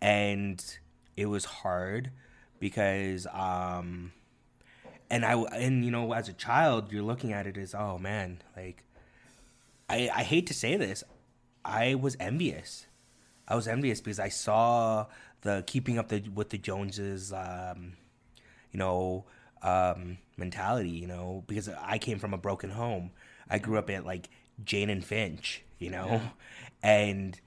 and 0.00 0.78
it 1.16 1.26
was 1.26 1.44
hard 1.44 2.10
because 2.60 3.26
um 3.32 4.12
and 5.10 5.24
I 5.24 5.34
and 5.34 5.84
you 5.84 5.90
know 5.90 6.12
as 6.12 6.28
a 6.28 6.32
child 6.32 6.92
you're 6.92 7.02
looking 7.02 7.32
at 7.32 7.46
it 7.46 7.56
as 7.56 7.74
oh 7.74 7.98
man 7.98 8.42
like 8.56 8.82
I 9.88 10.10
I 10.14 10.22
hate 10.22 10.46
to 10.48 10.54
say 10.54 10.76
this 10.76 11.04
I 11.64 11.94
was 11.96 12.16
envious. 12.20 12.86
I 13.48 13.56
was 13.56 13.66
envious 13.68 14.00
because 14.00 14.20
I 14.20 14.28
saw 14.28 15.06
the 15.42 15.64
keeping 15.66 15.98
up 15.98 16.08
the 16.08 16.20
with 16.34 16.50
the 16.50 16.58
Joneses 16.58 17.32
um 17.32 17.94
you 18.72 18.78
know 18.78 19.24
um 19.62 20.18
mentality 20.36 20.90
you 20.90 21.06
know 21.06 21.44
because 21.46 21.68
I 21.68 21.98
came 21.98 22.18
from 22.18 22.34
a 22.34 22.38
broken 22.38 22.70
home. 22.70 23.10
I 23.48 23.58
grew 23.58 23.78
up 23.78 23.90
at 23.90 24.04
like 24.04 24.28
Jane 24.64 24.90
and 24.90 25.04
Finch 25.04 25.62
you 25.78 25.90
know 25.90 26.20
and 26.82 27.40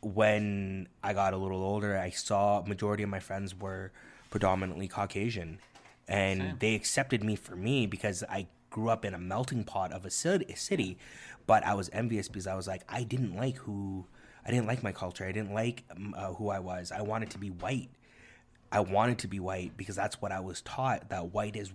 when 0.00 0.88
I 1.02 1.12
got 1.12 1.34
a 1.34 1.36
little 1.36 1.62
older, 1.62 1.98
I 1.98 2.10
saw 2.10 2.62
majority 2.66 3.02
of 3.02 3.08
my 3.08 3.20
friends 3.20 3.58
were 3.58 3.90
predominantly 4.30 4.88
Caucasian, 4.88 5.58
and 6.06 6.40
Same. 6.40 6.56
they 6.60 6.74
accepted 6.74 7.24
me 7.24 7.36
for 7.36 7.56
me 7.56 7.86
because 7.86 8.22
I 8.28 8.46
grew 8.70 8.88
up 8.88 9.04
in 9.04 9.14
a 9.14 9.18
melting 9.18 9.64
pot 9.64 9.92
of 9.92 10.04
a 10.04 10.10
city. 10.10 10.98
but 11.46 11.64
I 11.64 11.74
was 11.74 11.88
envious 11.92 12.28
because 12.28 12.46
I 12.46 12.54
was 12.54 12.68
like, 12.68 12.82
I 12.88 13.02
didn't 13.02 13.34
like 13.34 13.56
who, 13.56 14.04
I 14.44 14.50
didn't 14.50 14.66
like 14.66 14.82
my 14.82 14.92
culture. 14.92 15.24
I 15.24 15.32
didn't 15.32 15.54
like 15.54 15.82
uh, 16.14 16.34
who 16.34 16.50
I 16.50 16.58
was. 16.58 16.92
I 16.92 17.00
wanted 17.02 17.30
to 17.30 17.38
be 17.38 17.48
white. 17.48 17.88
I 18.70 18.80
wanted 18.80 19.18
to 19.20 19.28
be 19.28 19.40
white 19.40 19.74
because 19.78 19.96
that's 19.96 20.20
what 20.20 20.30
I 20.30 20.40
was 20.40 20.60
taught. 20.60 21.08
That 21.08 21.32
white 21.32 21.56
is 21.56 21.72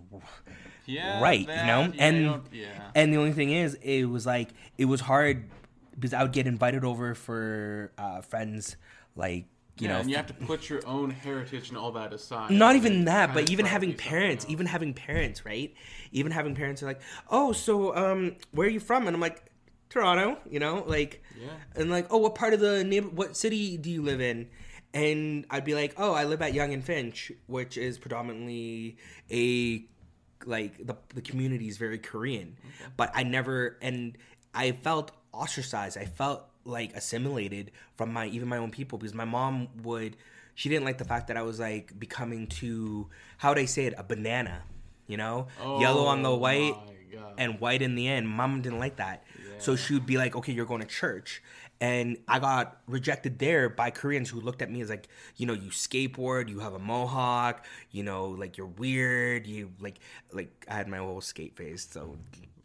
yeah 0.86 1.20
right, 1.20 1.44
that, 1.46 1.60
you 1.60 1.66
know, 1.66 1.92
yeah, 1.92 2.06
and 2.06 2.42
yeah 2.52 2.90
and 2.94 3.12
the 3.12 3.16
only 3.16 3.32
thing 3.32 3.50
is, 3.50 3.74
it 3.82 4.04
was 4.04 4.24
like 4.26 4.50
it 4.78 4.84
was 4.84 5.00
hard 5.00 5.44
because 5.94 6.12
I 6.12 6.22
would 6.22 6.32
get 6.32 6.46
invited 6.46 6.84
over 6.84 7.14
for 7.14 7.92
uh, 7.98 8.20
friends, 8.22 8.76
like 9.16 9.46
you 9.78 9.86
yeah, 9.86 9.94
know, 9.94 10.00
and 10.00 10.10
you 10.10 10.16
have 10.16 10.26
to 10.26 10.34
put 10.34 10.68
your 10.68 10.86
own 10.86 11.10
heritage 11.10 11.68
and 11.68 11.76
all 11.78 11.92
that 11.92 12.12
aside 12.12 12.50
not 12.50 12.76
even 12.76 13.06
that, 13.06 13.34
but 13.34 13.50
even 13.50 13.66
having 13.66 13.94
parents, 13.94 14.46
even 14.48 14.66
having 14.66 14.94
parents, 14.94 15.44
right? 15.44 15.74
Even 16.12 16.32
having 16.32 16.54
parents 16.54 16.82
are 16.82 16.86
like, 16.86 17.00
oh, 17.28 17.52
so 17.52 17.94
um, 17.96 18.36
where 18.52 18.66
are 18.66 18.70
you 18.70 18.80
from? 18.80 19.06
And 19.06 19.14
I'm 19.16 19.20
like, 19.20 19.44
Toronto, 19.88 20.38
you 20.48 20.60
know, 20.60 20.84
like, 20.86 21.22
Yeah. 21.40 21.48
and 21.76 21.90
like, 21.90 22.06
oh, 22.10 22.18
what 22.18 22.34
part 22.34 22.54
of 22.54 22.60
the 22.60 22.84
neighbor, 22.84 23.08
what 23.08 23.36
city 23.36 23.76
do 23.76 23.90
you 23.90 24.02
live 24.02 24.20
in? 24.20 24.48
And 24.92 25.44
I'd 25.50 25.64
be 25.64 25.74
like, 25.74 25.94
oh, 25.96 26.12
I 26.12 26.24
live 26.24 26.40
at 26.40 26.54
Yonge 26.54 26.72
and 26.72 26.84
Finch, 26.84 27.32
which 27.46 27.76
is 27.76 27.98
predominantly 27.98 28.96
a 29.30 29.84
like 30.46 30.86
the 30.86 30.96
the 31.14 31.22
community 31.22 31.68
is 31.68 31.78
very 31.78 31.98
Korean, 31.98 32.56
but 32.96 33.10
I 33.14 33.22
never 33.22 33.78
and 33.80 34.16
I 34.54 34.72
felt 34.72 35.10
ostracized. 35.34 35.98
I 35.98 36.04
felt 36.06 36.46
like 36.64 36.94
assimilated 36.94 37.70
from 37.96 38.12
my 38.12 38.26
even 38.26 38.48
my 38.48 38.56
own 38.56 38.70
people 38.70 38.98
because 38.98 39.14
my 39.14 39.24
mom 39.24 39.68
would 39.82 40.16
she 40.54 40.68
didn't 40.68 40.84
like 40.84 40.98
the 40.98 41.04
fact 41.04 41.28
that 41.28 41.36
I 41.36 41.42
was 41.42 41.60
like 41.60 41.98
becoming 41.98 42.46
too 42.46 43.08
how 43.38 43.50
would 43.50 43.58
I 43.58 43.66
say 43.66 43.86
it 43.86 43.94
a 43.98 44.02
banana, 44.02 44.62
you 45.06 45.16
know, 45.16 45.48
yellow 45.60 46.06
on 46.06 46.22
the 46.22 46.30
Oh 46.30 46.36
white 46.36 46.74
and 47.38 47.60
white 47.60 47.82
in 47.82 47.94
the 47.94 48.08
end. 48.08 48.28
Mom 48.28 48.62
didn't 48.62 48.78
like 48.78 48.96
that, 48.96 49.24
so 49.58 49.76
she 49.76 49.94
would 49.94 50.06
be 50.06 50.16
like, 50.16 50.34
okay, 50.36 50.52
you're 50.52 50.66
going 50.66 50.80
to 50.80 50.86
church. 50.86 51.42
And 51.80 52.18
I 52.28 52.38
got 52.38 52.80
rejected 52.86 53.38
there 53.38 53.68
by 53.68 53.90
Koreans 53.90 54.30
who 54.30 54.40
looked 54.40 54.62
at 54.62 54.70
me 54.70 54.80
as 54.80 54.88
like, 54.88 55.08
you 55.36 55.46
know, 55.46 55.52
you 55.52 55.70
skateboard, 55.70 56.48
you 56.48 56.60
have 56.60 56.72
a 56.72 56.78
mohawk, 56.78 57.64
you 57.90 58.02
know, 58.02 58.28
like 58.28 58.56
you're 58.56 58.66
weird, 58.66 59.46
you 59.46 59.70
like, 59.80 59.98
like 60.32 60.66
I 60.68 60.74
had 60.74 60.88
my 60.88 60.98
whole 60.98 61.20
skate 61.20 61.56
phase, 61.56 61.86
so 61.90 62.16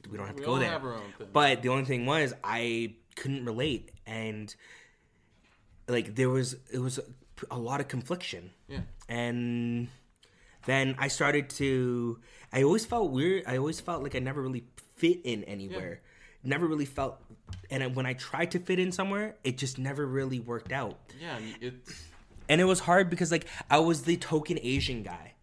we 0.10 0.18
don't 0.18 0.28
have 0.28 0.38
to 0.38 0.44
go 0.44 0.58
there. 0.58 0.70
have 0.70 0.86
our 0.86 0.94
own 0.94 1.14
thing. 1.18 1.28
But 1.34 1.62
the 1.64 1.70
only 1.70 1.86
thing 1.86 2.06
was 2.06 2.34
I 2.44 2.96
couldn't 3.16 3.44
relate, 3.46 3.92
and 4.06 4.54
like 5.88 6.16
there 6.16 6.30
was 6.30 6.56
it 6.72 6.80
was 6.80 7.00
a 7.52 7.58
lot 7.58 7.82
of 7.82 7.88
confliction, 7.88 8.52
yeah 8.68 8.82
and 9.10 9.88
then 10.66 10.96
I 11.00 11.08
started 11.08 11.50
to. 11.52 12.20
I 12.54 12.64
always 12.64 12.86
felt 12.86 13.12
weird. 13.12 13.44
I 13.48 13.58
always 13.58 13.80
felt 13.80 14.04
like 14.04 14.16
I 14.16 14.20
never 14.20 14.42
really 14.42 14.66
fit 14.96 15.20
in 15.24 15.44
anywhere. 15.46 16.02
Never 16.44 16.66
really 16.68 16.86
felt. 16.86 17.20
And 17.70 17.96
when 17.96 18.06
I 18.06 18.14
tried 18.14 18.52
to 18.52 18.60
fit 18.60 18.80
in 18.80 18.92
somewhere, 18.92 19.36
it 19.44 19.58
just 19.58 19.78
never 19.78 20.06
really 20.06 20.40
worked 20.40 20.72
out. 20.72 20.98
Yeah, 21.22 21.38
and 21.38 21.56
it's 21.62 22.04
And 22.48 22.62
it 22.62 22.66
was 22.66 22.80
hard 22.80 23.10
because 23.10 23.32
like 23.32 23.46
I 23.70 23.80
was 23.80 24.04
the 24.04 24.18
token 24.18 24.60
Asian 24.62 25.04
guy, 25.04 25.34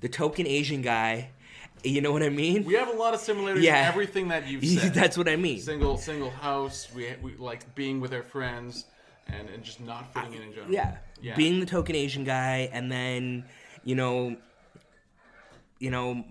the 0.00 0.08
token 0.08 0.46
Asian 0.46 0.82
guy. 0.82 1.30
You 1.84 2.00
know 2.00 2.10
what 2.10 2.22
I 2.22 2.30
mean? 2.30 2.64
we 2.64 2.74
have 2.74 2.88
a 2.88 2.96
lot 2.96 3.14
of 3.14 3.20
similarities 3.20 3.64
Yeah. 3.64 3.82
in 3.82 3.88
everything 3.88 4.28
that 4.28 4.48
you've 4.48 4.64
said. 4.80 4.94
That's 4.94 5.16
what 5.18 5.28
I 5.28 5.36
mean. 5.36 5.60
single 5.60 5.96
single 5.96 6.30
house. 6.30 6.88
We, 6.94 7.14
we 7.22 7.34
like 7.36 7.74
being 7.74 8.00
with 8.00 8.12
our 8.14 8.22
friends 8.22 8.86
and, 9.28 9.48
and 9.50 9.62
just 9.62 9.80
not 9.80 10.12
fitting 10.12 10.32
in 10.34 10.42
in 10.42 10.52
general. 10.52 10.72
Yeah. 10.72 10.96
Yeah. 11.20 11.36
Being 11.36 11.60
the 11.60 11.66
token 11.66 11.94
Asian 11.94 12.24
guy 12.24 12.68
and 12.72 12.90
then, 12.90 13.44
you 13.84 13.94
know, 13.94 14.36
you 15.78 15.90
know, 15.90 16.24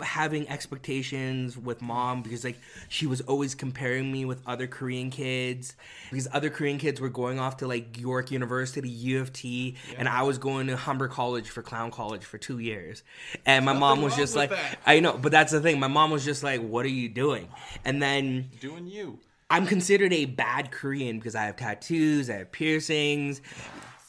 having 0.00 0.48
expectations 0.48 1.56
with 1.56 1.80
mom 1.80 2.22
because 2.22 2.42
like 2.42 2.58
she 2.88 3.06
was 3.06 3.20
always 3.22 3.54
comparing 3.54 4.10
me 4.10 4.24
with 4.24 4.42
other 4.46 4.66
Korean 4.66 5.10
kids 5.10 5.76
because 6.10 6.26
other 6.32 6.50
Korean 6.50 6.78
kids 6.78 7.00
were 7.00 7.08
going 7.08 7.38
off 7.38 7.58
to 7.58 7.68
like 7.68 7.98
York 7.98 8.30
University, 8.32 8.88
U 8.88 9.20
of 9.20 9.32
T, 9.32 9.76
and 9.96 10.08
I 10.08 10.22
was 10.22 10.38
going 10.38 10.66
to 10.66 10.76
Humber 10.76 11.06
College 11.06 11.48
for 11.48 11.62
clown 11.62 11.90
college 11.92 12.24
for 12.24 12.38
2 12.38 12.58
years. 12.58 13.04
And 13.46 13.64
my 13.64 13.72
mom 13.72 14.02
was 14.02 14.16
just 14.16 14.34
like 14.34 14.50
that. 14.50 14.78
I 14.84 14.98
know, 14.98 15.16
but 15.16 15.30
that's 15.30 15.52
the 15.52 15.60
thing. 15.60 15.78
My 15.78 15.88
mom 15.88 16.10
was 16.10 16.24
just 16.24 16.42
like, 16.42 16.60
"What 16.60 16.84
are 16.84 16.90
you 16.90 17.08
doing?" 17.08 17.48
And 17.84 18.02
then 18.02 18.50
doing 18.60 18.86
you. 18.86 19.20
I'm 19.50 19.66
considered 19.66 20.12
a 20.12 20.26
bad 20.26 20.70
Korean 20.70 21.18
because 21.18 21.34
I 21.34 21.44
have 21.44 21.56
tattoos, 21.56 22.28
I 22.28 22.34
have 22.34 22.52
piercings, 22.52 23.40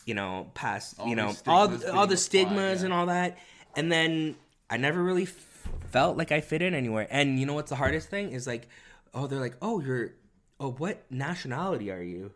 you 0.05 0.13
know, 0.13 0.51
past, 0.53 0.95
you 1.05 1.15
know, 1.15 1.33
all 1.47 1.71
all 1.93 2.07
the 2.07 2.17
stigmas 2.17 2.53
applied, 2.53 2.79
yeah. 2.79 2.85
and 2.85 2.93
all 2.93 3.05
that. 3.05 3.37
And 3.75 3.91
then 3.91 4.35
I 4.69 4.77
never 4.77 5.01
really 5.01 5.23
f- 5.23 5.67
felt 5.91 6.17
like 6.17 6.31
I 6.31 6.41
fit 6.41 6.61
in 6.61 6.73
anywhere. 6.73 7.07
And 7.09 7.39
you 7.39 7.45
know 7.45 7.53
what's 7.53 7.69
the 7.69 7.75
hardest 7.75 8.09
thing 8.09 8.31
is 8.31 8.45
like, 8.47 8.67
oh, 9.13 9.27
they're 9.27 9.39
like, 9.39 9.55
oh, 9.61 9.79
you're, 9.79 10.11
oh, 10.59 10.71
what 10.71 11.03
nationality 11.11 11.91
are 11.91 12.01
you? 12.01 12.31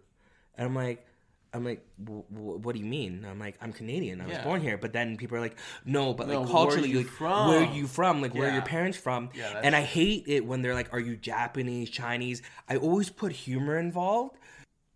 And 0.56 0.68
I'm 0.68 0.76
like, 0.76 1.06
I'm 1.56 1.64
like, 1.64 1.86
w- 2.04 2.24
w- 2.34 2.58
what 2.58 2.74
do 2.74 2.80
you 2.80 2.86
mean? 2.88 3.26
I'm 3.30 3.38
like, 3.40 3.56
I'm 3.62 3.72
Canadian. 3.74 4.22
I 4.22 4.26
was 4.26 4.38
Yeah. 4.38 4.44
born 4.44 4.60
here. 4.62 4.76
But 4.78 4.92
then 4.92 5.18
people 5.18 5.38
are 5.38 5.40
like, 5.40 5.56
no, 5.86 6.12
but 6.16 6.28
No, 6.28 6.40
like 6.40 6.46
where 6.46 6.52
culturally, 6.52 6.94
like, 6.96 7.06
from? 7.08 7.48
where 7.50 7.60
are 7.62 7.72
you 7.74 7.86
from? 7.86 8.24
Like, 8.24 8.34
where 8.34 8.50
are 8.50 8.54
your 8.54 8.64
parents 8.64 8.98
from? 8.98 9.30
Yeah, 9.36 9.62
and 9.64 9.76
I 9.76 9.82
hate 9.82 10.24
it 10.28 10.46
when 10.48 10.64
they're 10.64 10.74
like, 10.74 10.92
"Are 10.92 11.00
you 11.00 11.16
Japanese, 11.16 11.92
Chinese?" 11.92 12.42
I 12.68 12.78
always 12.78 13.12
put 13.12 13.32
humor 13.34 13.78
involved. 13.78 14.36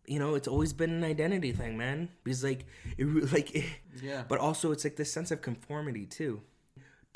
You 0.07 0.17
know, 0.17 0.33
it's 0.33 0.47
always 0.47 0.73
been 0.73 0.89
an 0.89 1.03
identity 1.03 1.51
thing, 1.51 1.77
man. 1.77 2.09
Because 2.23 2.43
like, 2.43 2.65
it, 2.97 3.05
like, 3.31 3.53
it, 3.53 3.65
Yeah. 4.01 4.23
But 4.27 4.39
also, 4.39 4.71
it's 4.71 4.83
like 4.83 4.95
this 4.95 5.13
sense 5.13 5.29
of 5.29 5.43
conformity 5.43 6.07
too, 6.07 6.41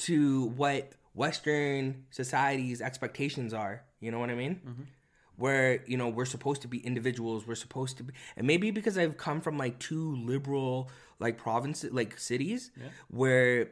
to 0.02 0.46
what 0.56 0.94
Western 1.14 2.06
society's 2.10 2.82
expectations 2.82 3.54
are. 3.54 3.84
You 4.00 4.12
know 4.12 4.20
what 4.20 4.30
I 4.30 4.36
mean? 4.36 4.56
Mm-hmm. 4.56 4.84
Where 5.38 5.84
you 5.86 5.98
know 5.98 6.10
we're 6.10 6.26
supposed 6.26 6.62
to 6.64 6.68
be 6.68 6.80
individuals, 6.86 7.48
we're 7.48 7.56
supposed 7.56 7.98
to 7.98 8.04
be, 8.04 8.14
and 8.38 8.46
maybe 8.46 8.70
because 8.70 8.98
I've 8.98 9.18
come 9.18 9.42
from 9.42 9.58
like 9.58 9.80
two 9.80 10.16
liberal 10.18 10.90
like 11.20 11.38
provinces, 11.38 11.92
like 11.92 12.20
cities, 12.20 12.72
where 13.10 13.70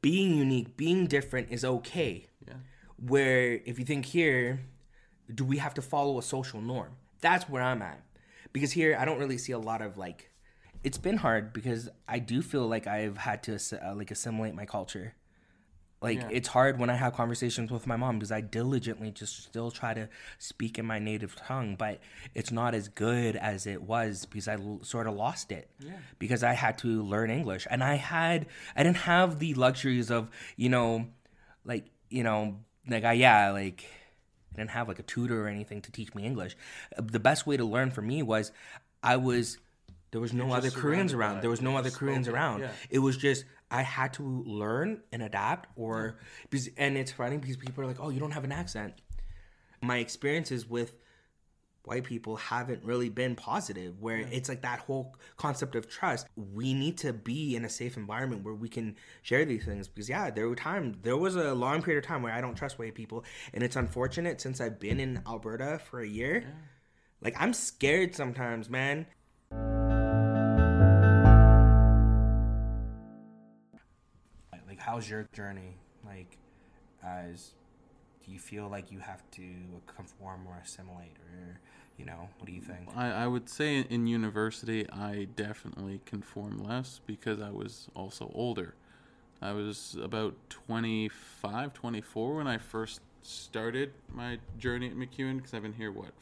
being 0.00 0.36
unique, 0.36 0.76
being 0.76 1.06
different 1.06 1.50
is 1.50 1.64
okay. 1.64 2.26
Yeah. 2.46 2.54
Where 2.96 3.60
if 3.64 3.78
you 3.78 3.84
think 3.84 4.06
here, 4.06 4.60
do 5.32 5.44
we 5.44 5.58
have 5.58 5.74
to 5.74 5.82
follow 5.82 6.18
a 6.18 6.22
social 6.22 6.60
norm? 6.60 6.96
That's 7.20 7.48
where 7.48 7.62
I'm 7.62 7.82
at. 7.82 8.00
Because 8.52 8.72
here 8.72 8.96
I 8.98 9.04
don't 9.04 9.18
really 9.18 9.38
see 9.38 9.52
a 9.52 9.58
lot 9.58 9.82
of 9.82 9.98
like 9.98 10.30
it's 10.86 10.98
been 10.98 11.16
hard 11.16 11.52
because 11.52 11.88
I 12.06 12.20
do 12.20 12.40
feel 12.42 12.68
like 12.68 12.86
I've 12.86 13.18
had 13.18 13.42
to 13.44 13.58
uh, 13.84 13.92
like 13.96 14.12
assimilate 14.12 14.54
my 14.54 14.66
culture. 14.66 15.14
Like 16.00 16.20
Yeah. 16.20 16.28
it's 16.30 16.46
hard 16.46 16.78
when 16.78 16.90
I 16.90 16.94
have 16.94 17.12
conversations 17.14 17.72
with 17.72 17.88
my 17.88 17.96
mom 17.96 18.18
because 18.18 18.30
I 18.30 18.40
diligently 18.40 19.10
just 19.10 19.42
still 19.42 19.72
try 19.72 19.94
to 19.94 20.08
speak 20.38 20.78
in 20.78 20.86
my 20.86 21.00
native 21.00 21.34
tongue, 21.34 21.74
but 21.74 21.98
it's 22.34 22.52
not 22.52 22.72
as 22.72 22.86
good 22.86 23.34
as 23.34 23.66
it 23.66 23.82
was 23.82 24.26
because 24.26 24.46
I 24.46 24.54
l- 24.54 24.78
sort 24.82 25.08
of 25.08 25.14
lost 25.14 25.50
it. 25.50 25.68
Because 26.20 26.44
I 26.44 26.52
had 26.52 26.78
to 26.78 27.02
learn 27.02 27.30
English 27.30 27.66
and 27.68 27.82
I 27.82 27.96
had 27.96 28.46
I 28.76 28.84
didn't 28.84 28.98
have 29.12 29.40
the 29.40 29.54
luxuries 29.54 30.08
of 30.08 30.30
you 30.56 30.68
know, 30.68 31.08
like 31.64 31.86
you 32.10 32.22
know, 32.22 32.60
like 32.88 33.02
I 33.02 33.14
yeah 33.14 33.50
like 33.50 33.84
I 34.52 34.58
didn't 34.58 34.70
have 34.70 34.86
like 34.86 35.00
a 35.00 35.08
tutor 35.14 35.46
or 35.46 35.48
anything 35.48 35.82
to 35.82 35.90
teach 35.90 36.14
me 36.14 36.24
English. 36.24 36.56
The 36.96 37.18
best 37.18 37.44
way 37.44 37.56
to 37.56 37.64
learn 37.64 37.90
for 37.90 38.02
me 38.02 38.22
was 38.22 38.52
I 39.02 39.16
was 39.16 39.58
there 40.10 40.20
was 40.20 40.32
no 40.32 40.52
other 40.52 40.70
Koreans 40.70 41.12
around. 41.12 41.42
There 41.42 41.50
was 41.50 41.62
no 41.62 41.76
other 41.76 41.90
Koreans 41.90 42.28
around. 42.28 42.60
yeah. 42.60 42.70
It 42.90 43.00
was 43.00 43.16
just 43.16 43.44
I 43.70 43.82
had 43.82 44.12
to 44.14 44.22
learn 44.46 45.00
and 45.12 45.22
adapt 45.22 45.68
or 45.76 46.18
because 46.50 46.68
and 46.76 46.96
it's 46.96 47.12
funny 47.12 47.36
because 47.38 47.56
people 47.56 47.82
are 47.84 47.86
like, 47.86 48.00
"Oh, 48.00 48.10
you 48.10 48.20
don't 48.20 48.30
have 48.32 48.44
an 48.44 48.52
accent." 48.52 48.94
My 49.82 49.98
experiences 49.98 50.68
with 50.68 50.94
white 51.86 52.02
people 52.02 52.34
haven't 52.36 52.82
really 52.82 53.08
been 53.08 53.36
positive 53.36 54.00
where 54.00 54.18
it's 54.32 54.48
like 54.48 54.62
that 54.62 54.80
whole 54.80 55.14
concept 55.36 55.76
of 55.76 55.88
trust 55.88 56.26
we 56.34 56.74
need 56.74 56.98
to 56.98 57.12
be 57.12 57.54
in 57.54 57.64
a 57.64 57.68
safe 57.68 57.96
environment 57.96 58.42
where 58.44 58.54
we 58.54 58.68
can 58.68 58.96
share 59.22 59.44
these 59.44 59.64
things 59.64 59.86
because 59.86 60.08
yeah 60.08 60.28
there 60.28 60.48
were 60.48 60.56
times 60.56 60.96
there 61.02 61.16
was 61.16 61.36
a 61.36 61.54
long 61.54 61.80
period 61.80 62.02
of 62.02 62.08
time 62.08 62.22
where 62.22 62.32
i 62.32 62.40
don't 62.40 62.56
trust 62.56 62.76
white 62.76 62.96
people 62.96 63.24
and 63.54 63.62
it's 63.62 63.76
unfortunate 63.76 64.40
since 64.40 64.60
i've 64.60 64.80
been 64.80 64.98
in 64.98 65.22
alberta 65.28 65.78
for 65.88 66.00
a 66.00 66.08
year 66.08 66.44
like 67.20 67.36
i'm 67.38 67.52
scared 67.54 68.16
sometimes 68.16 68.68
man 68.68 69.06
like 74.76 74.86
how's 74.86 75.08
your 75.08 75.26
journey 75.32 75.76
like 76.04 76.38
as 77.04 77.52
do 78.24 78.32
you 78.32 78.38
feel 78.38 78.68
like 78.68 78.90
you 78.90 78.98
have 78.98 79.22
to 79.30 79.42
conform 79.86 80.46
or 80.46 80.60
assimilate 80.62 81.16
or 81.32 81.60
you 81.96 82.04
know 82.04 82.28
what 82.38 82.46
do 82.46 82.52
you 82.52 82.60
think 82.60 82.88
I, 82.94 83.10
I 83.10 83.26
would 83.26 83.48
say 83.48 83.78
in 83.78 84.06
university, 84.06 84.88
I 84.90 85.28
definitely 85.34 86.00
conform 86.04 86.58
less 86.58 87.00
because 87.06 87.40
I 87.40 87.50
was 87.50 87.88
also 87.94 88.30
older. 88.34 88.74
I 89.40 89.52
was 89.52 89.96
about 90.02 90.34
25, 90.50 91.72
24 91.72 92.36
when 92.36 92.46
I 92.46 92.58
first 92.58 93.00
started 93.22 93.92
my 94.12 94.38
journey 94.58 94.88
at 94.88 94.94
MacEwan 94.94 95.36
because 95.36 95.54
I've 95.54 95.62
been 95.62 95.74
here, 95.74 95.92
what, 95.92 96.12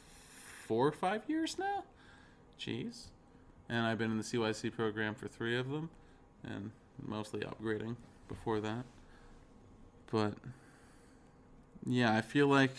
four 0.66 0.86
or 0.86 0.92
five 0.92 1.22
years 1.28 1.58
now? 1.58 1.84
Jeez. 2.58 3.06
And 3.68 3.86
I've 3.86 3.98
been 3.98 4.10
in 4.10 4.18
the 4.18 4.24
CYC 4.24 4.72
program 4.72 5.14
for 5.14 5.28
three 5.28 5.56
of 5.56 5.70
them 5.70 5.90
and 6.44 6.70
mostly 7.02 7.40
upgrading 7.40 7.96
before 8.28 8.60
that. 8.60 8.84
But 10.10 10.34
yeah, 11.86 12.14
I 12.14 12.20
feel 12.20 12.46
like 12.46 12.74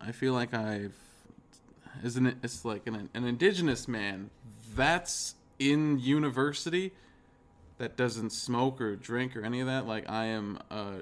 I 0.00 0.12
feel 0.12 0.32
like 0.32 0.54
I've 0.54 0.94
isn't 2.04 2.26
it 2.26 2.36
it's 2.42 2.64
like 2.64 2.86
an 2.86 3.08
an 3.14 3.24
indigenous 3.24 3.88
man 3.88 4.30
that's 4.74 5.34
in 5.58 5.98
university 5.98 6.92
that 7.78 7.96
doesn't 7.96 8.30
smoke 8.30 8.80
or 8.80 8.96
drink 8.96 9.36
or 9.36 9.42
any 9.42 9.60
of 9.60 9.66
that 9.66 9.86
like 9.86 10.08
I 10.08 10.26
am 10.26 10.58
a 10.70 10.98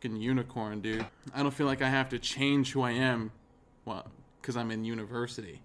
freaking 0.00 0.20
unicorn 0.20 0.80
dude 0.80 1.06
I 1.34 1.42
don't 1.42 1.52
feel 1.52 1.66
like 1.66 1.82
I 1.82 1.90
have 1.90 2.08
to 2.10 2.18
change 2.18 2.72
who 2.72 2.82
I 2.82 2.92
am 2.92 3.32
well 3.84 4.10
cuz 4.40 4.56
I'm 4.56 4.70
in 4.70 4.84
university 4.84 5.60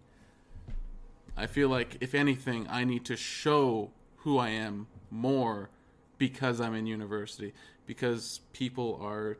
I 1.37 1.47
feel 1.47 1.69
like 1.69 1.97
if 2.01 2.13
anything 2.13 2.67
I 2.69 2.83
need 2.83 3.05
to 3.05 3.15
show 3.15 3.91
who 4.17 4.37
I 4.37 4.49
am 4.49 4.87
more 5.09 5.69
because 6.17 6.59
I'm 6.59 6.73
in 6.73 6.87
university 6.87 7.53
because 7.85 8.41
people 8.53 8.99
are 9.01 9.37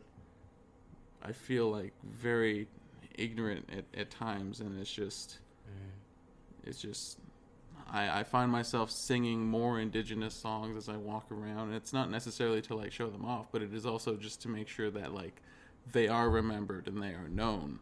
I 1.24 1.34
feel 1.34 1.70
like 1.70 1.94
very 2.04 2.68
ignorant 3.16 3.70
at, 3.76 4.00
at 4.00 4.10
times, 4.10 4.60
and 4.60 4.80
it's 4.80 4.92
just, 4.92 5.40
mm-hmm. 5.68 6.70
it's 6.70 6.82
just, 6.82 7.20
I, 7.92 8.20
I 8.20 8.24
find 8.24 8.52
myself 8.52 8.92
singing 8.92 9.46
more 9.46 9.80
indigenous 9.80 10.34
songs 10.34 10.78
as 10.78 10.88
I 10.90 10.96
walk 10.98 11.32
around. 11.32 11.70
And 11.70 11.76
it's 11.76 11.94
not 11.94 12.10
necessarily 12.10 12.62
to 12.64 12.76
like 12.76 12.92
show 12.92 13.10
them 13.10 13.26
off, 13.26 13.48
but 13.52 13.62
it 13.62 13.74
is 13.74 13.86
also 13.86 14.16
just 14.16 14.42
to 14.44 14.50
make 14.50 14.68
sure 14.68 14.90
that 14.92 15.14
like 15.14 15.42
they 15.92 16.08
are 16.08 16.30
remembered 16.30 16.88
and 16.88 17.02
they 17.02 17.10
are 17.10 17.30
known. 17.30 17.80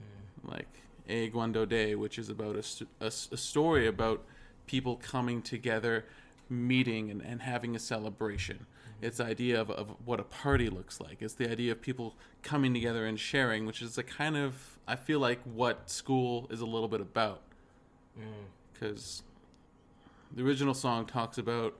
Mm-hmm. 0.00 0.50
Like 0.50 0.68
A 1.08 1.30
Guando 1.30 1.68
Day, 1.68 1.94
which 1.94 2.18
is 2.18 2.28
about 2.28 2.56
a, 2.56 2.86
a, 3.00 3.06
a 3.06 3.36
story 3.36 3.86
about 3.86 4.24
people 4.66 4.96
coming 4.96 5.42
together, 5.42 6.04
meeting, 6.52 7.10
and, 7.10 7.22
and 7.22 7.42
having 7.42 7.74
a 7.74 7.78
celebration. 7.78 8.66
It's 9.00 9.18
the 9.18 9.24
idea 9.24 9.60
of, 9.60 9.70
of 9.70 9.96
what 10.04 10.20
a 10.20 10.24
party 10.24 10.68
looks 10.68 11.00
like. 11.00 11.20
It's 11.20 11.34
the 11.34 11.50
idea 11.50 11.72
of 11.72 11.82
people 11.82 12.14
coming 12.42 12.72
together 12.72 13.04
and 13.06 13.18
sharing, 13.18 13.66
which 13.66 13.82
is 13.82 13.98
a 13.98 14.02
kind 14.02 14.36
of, 14.36 14.78
I 14.86 14.96
feel 14.96 15.18
like, 15.18 15.40
what 15.42 15.90
school 15.90 16.46
is 16.50 16.60
a 16.60 16.66
little 16.66 16.88
bit 16.88 17.00
about. 17.00 17.42
Mm. 18.18 18.46
Because 18.72 19.22
the 20.34 20.44
original 20.44 20.74
song 20.74 21.06
talks 21.06 21.38
about 21.38 21.74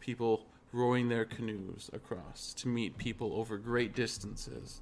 people 0.00 0.46
rowing 0.72 1.08
their 1.08 1.24
canoes 1.24 1.88
across 1.92 2.52
to 2.54 2.68
meet 2.68 2.98
people 2.98 3.32
over 3.34 3.56
great 3.56 3.94
distances. 3.94 4.80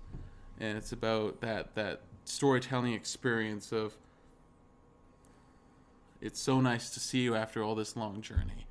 And 0.59 0.79
it's 0.79 0.93
about 0.93 1.41
that, 1.43 1.75
that 1.75 2.01
storytelling 2.25 2.95
experience 2.95 3.73
of 3.73 3.97
it's 6.21 6.41
so 6.41 6.61
nice 6.61 6.91
to 6.91 7.01
see 7.01 7.21
you 7.21 7.35
after 7.35 7.63
all 7.63 7.75
this 7.75 7.97
long 7.97 8.23
journey. 8.23 8.67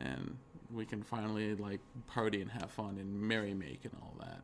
And 0.00 0.36
we 0.72 0.84
can 0.84 1.02
finally 1.02 1.54
like 1.54 1.80
party 2.06 2.40
and 2.40 2.50
have 2.50 2.70
fun 2.70 2.96
and 2.98 3.20
merry 3.20 3.54
make 3.54 3.84
and 3.84 3.94
all 4.00 4.14
that. 4.20 4.42